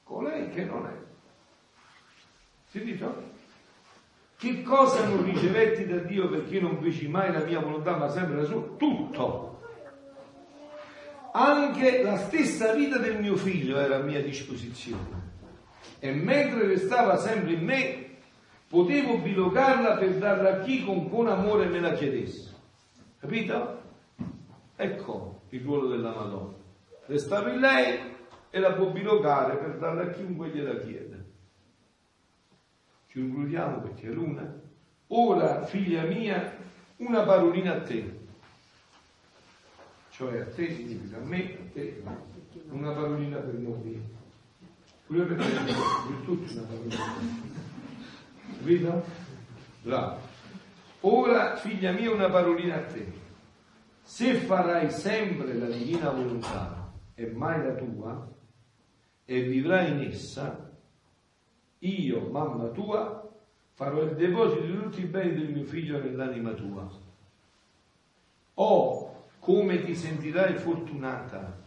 [0.09, 0.93] colei che non è.
[2.65, 3.37] Sentito?
[4.37, 8.37] Che cosa non ricevetti da Dio perché non feci mai la mia volontà ma sempre
[8.37, 8.61] la sua?
[8.77, 9.61] Tutto.
[11.31, 15.27] Anche la stessa vita del mio figlio era a mia disposizione.
[15.99, 18.08] E mentre restava sempre in me,
[18.69, 22.55] potevo bilocarla per darla a chi con, con amore me la chiedesse.
[23.19, 23.81] Capito?
[24.75, 26.55] Ecco il ruolo della Madonna.
[27.07, 28.09] Restava in lei,
[28.51, 31.25] e la può bilocare per darla a chiunque gliela chiede.
[33.07, 34.59] Ci includiamo perché è l'una.
[35.07, 36.55] Ora, figlia mia,
[36.97, 38.17] una parolina a te.
[40.09, 42.03] Cioè a te significa a me, a te,
[42.69, 44.01] una parolina per noi.
[45.05, 47.58] Pure per te, per tutti una parolina.
[48.59, 49.03] Capito?
[49.83, 50.19] Bravo.
[51.01, 53.09] Ora, figlia mia, una parolina a te.
[54.01, 58.27] Se farai sempre la divina volontà e mai la tua,
[59.23, 60.73] e vivrai in essa,
[61.79, 63.29] io, mamma tua,
[63.75, 66.89] farò il deposito di tutti i beni del mio figlio nell'anima tua.
[68.55, 71.57] Oh, come ti sentirai fortunata!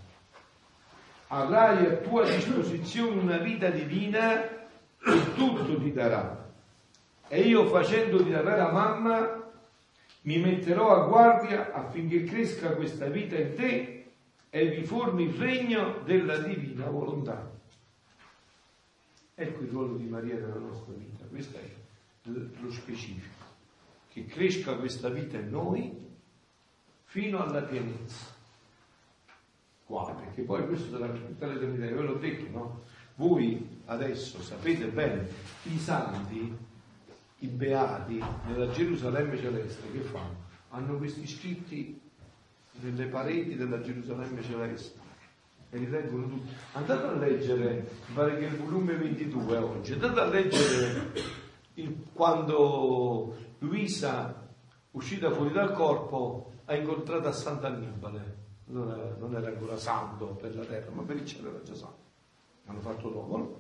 [1.28, 6.41] Avrai a tua disposizione una vita divina e tutto ti darà.
[7.32, 9.42] E io facendoti la vera mamma
[10.24, 14.10] mi metterò a guardia affinché cresca questa vita in te
[14.50, 17.50] e vi formi il regno della divina volontà.
[19.34, 21.70] Ecco il ruolo di Maria nella nostra vita, questo è
[22.24, 23.44] lo specifico,
[24.10, 26.06] che cresca questa vita in noi
[27.04, 28.26] fino alla pienezza.
[29.86, 32.82] Qua, perché poi questo sarà tutta l'eternità, ve l'ho detto, no?
[33.14, 35.26] Voi adesso sapete bene,
[35.62, 36.70] i santi,
[37.42, 40.50] i beati nella Gerusalemme celeste che fanno?
[40.70, 42.00] Hanno questi scritti
[42.80, 44.98] nelle pareti della Gerusalemme celeste
[45.70, 46.52] e li leggono tutti.
[46.72, 51.12] Andate a leggere, mi pare che il volume 22 oggi, andate a leggere
[51.74, 54.48] il- quando Luisa,
[54.92, 58.40] uscita fuori dal corpo, ha incontrato a Sant'Annibale.
[58.66, 61.74] Non era, non era ancora santo per la terra, ma per il cielo era già
[61.74, 62.00] santo.
[62.66, 63.56] Hanno fatto dopo, no?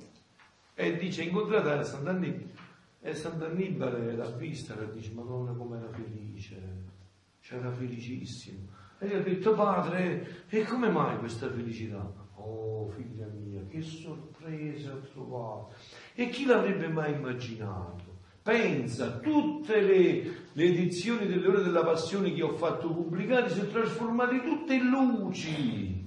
[0.74, 2.61] E dice, incontrata a Sant'Annibale.
[3.04, 6.56] E Sant'Annibale l'ha vista e dice, Madonna come era felice,
[7.40, 8.68] c'era felicissimo.
[9.00, 12.08] E gli ha detto, padre, e come mai questa felicità?
[12.36, 15.74] Oh, figlia mia, che sorpresa ho trovato.
[16.14, 18.20] E chi l'avrebbe mai immaginato?
[18.40, 20.22] Pensa, tutte le,
[20.52, 24.88] le edizioni delle ore della passione che ho fatto pubblicare si sono trasformate tutte in
[24.88, 26.01] luci.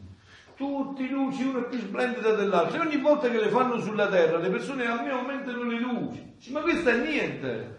[0.55, 2.77] Tutte luci, una più splendida dell'altra.
[2.77, 6.51] E ogni volta che le fanno sulla terra, le persone a me aumentano le luci.
[6.51, 7.77] Ma questo è niente.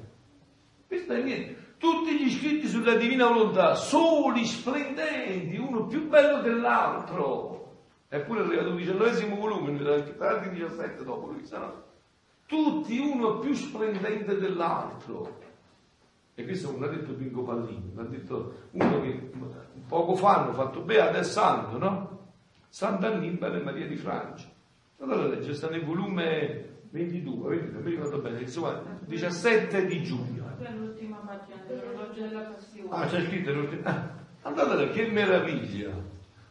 [0.86, 1.74] Questo è niente.
[1.78, 7.55] Tutti gli scritti sulla divina volontà, soli, splendenti, uno più bello dell'altro.
[8.09, 11.85] Eppure è arrivato il diciannovesimo volume, tardi 17 dopo lui, no?
[12.47, 15.44] Tutti uno più splendente dell'altro.
[16.35, 19.31] E questo non l'ha detto Pinco Pallini, l'ha detto uno che
[19.89, 22.15] poco fa hanno fatto beato è santo, no?
[22.77, 24.44] Sant'Annibale e Maria di Francia.
[24.98, 30.44] Allora legge, sta nel volume 22, 22 mi ricordo bene, insomma, 17 di giugno.
[30.77, 32.89] L'ultima pagina dell'orologio della passione.
[32.90, 33.82] Ah, c'è scritto l'ultima.
[33.89, 34.12] Ah,
[34.43, 35.90] andate che meraviglia!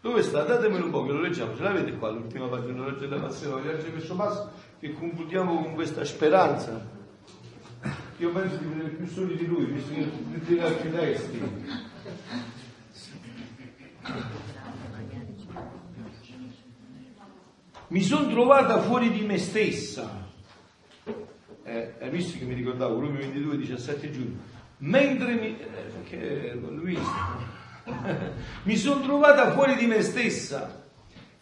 [0.02, 0.41] Dove sta?
[0.41, 3.72] Datemelo un po' che lo leggiamo, ce l'avete qua l'ultima pagina dell'orologio della passione?
[3.72, 6.84] Legge questo passo che concludiamo con questa speranza.
[8.18, 11.41] Io penso di vedere più soli di lui, visto che tutti gli altri testi.
[17.87, 20.27] Mi sono trovata fuori di me stessa.
[21.63, 24.37] Eh, hai visto che mi ricordavo, volume 22, 17 giugno.
[24.77, 25.59] Mentre mi...
[25.59, 27.63] Eh, perché Luisa...
[28.63, 30.83] mi sono trovata fuori di me stessa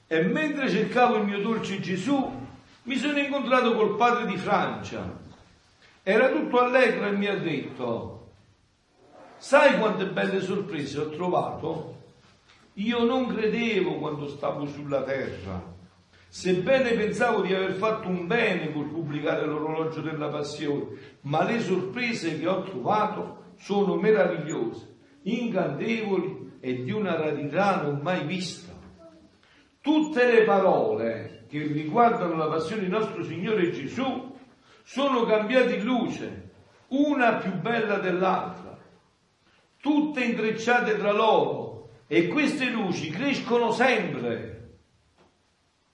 [0.08, 2.42] e mentre cercavo il mio dolce Gesù
[2.84, 5.22] mi sono incontrato col padre di Francia.
[6.04, 8.32] Era tutto allegro e mi ha detto,
[9.38, 12.02] sai quante belle sorprese ho trovato?
[12.74, 15.64] Io non credevo quando stavo sulla terra,
[16.34, 22.40] sebbene pensavo di aver fatto un bene col pubblicare l'orologio della passione, ma le sorprese
[22.40, 28.74] che ho trovato sono meravigliose, incantevoli e di una rarità non mai vista.
[29.80, 34.36] Tutte le parole che riguardano la passione di nostro Signore Gesù
[34.82, 36.50] sono cambiate in luce,
[36.88, 38.76] una più bella dell'altra,
[39.80, 44.53] tutte intrecciate tra loro e queste luci crescono sempre.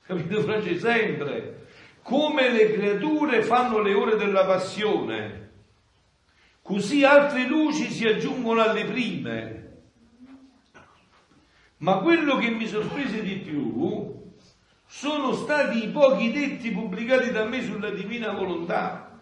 [0.10, 0.88] Capito Francesco?
[0.88, 1.68] Sempre.
[2.02, 5.52] Come le creature fanno le ore della passione,
[6.64, 9.77] così altre luci si aggiungono alle prime.
[11.77, 14.31] Ma quello che mi sorprese di più
[14.88, 19.15] sono stati i pochi detti pubblicati da me sulla divina volontà.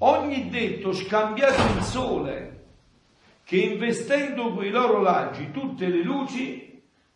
[0.00, 2.64] Ogni detto scambiato in sole,
[3.44, 6.65] che investendo quei loro laggi tutte le luci,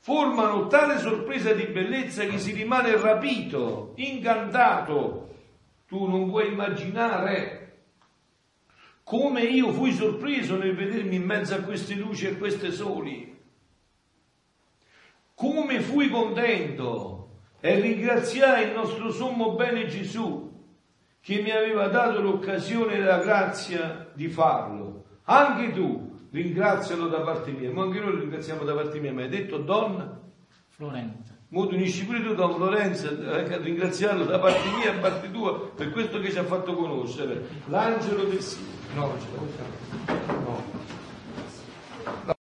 [0.01, 5.28] formano tale sorpresa di bellezza che si rimane rapito, incantato.
[5.86, 7.59] Tu non puoi immaginare
[9.02, 13.31] come io fui sorpreso nel vedermi in mezzo a queste luci e a queste soli
[15.40, 17.28] come fui contento
[17.60, 20.52] e ringraziai il nostro sommo bene Gesù
[21.18, 25.05] che mi aveva dato l'occasione e la grazia di farlo.
[25.24, 29.12] Anche tu ringrazialo da parte mia, ma anche noi ringraziamo da parte mia.
[29.12, 30.20] Mi hai detto donna?
[30.69, 31.39] Florenza.
[31.48, 35.01] Mo tu unisci pure tu Don Lorenzo eh, a ringraziarlo da parte mia e da
[35.01, 38.78] parte tua per questo che ci ha fatto conoscere l'angelo del Signore.
[38.94, 40.62] No, ce facciamo.
[42.27, 42.39] No.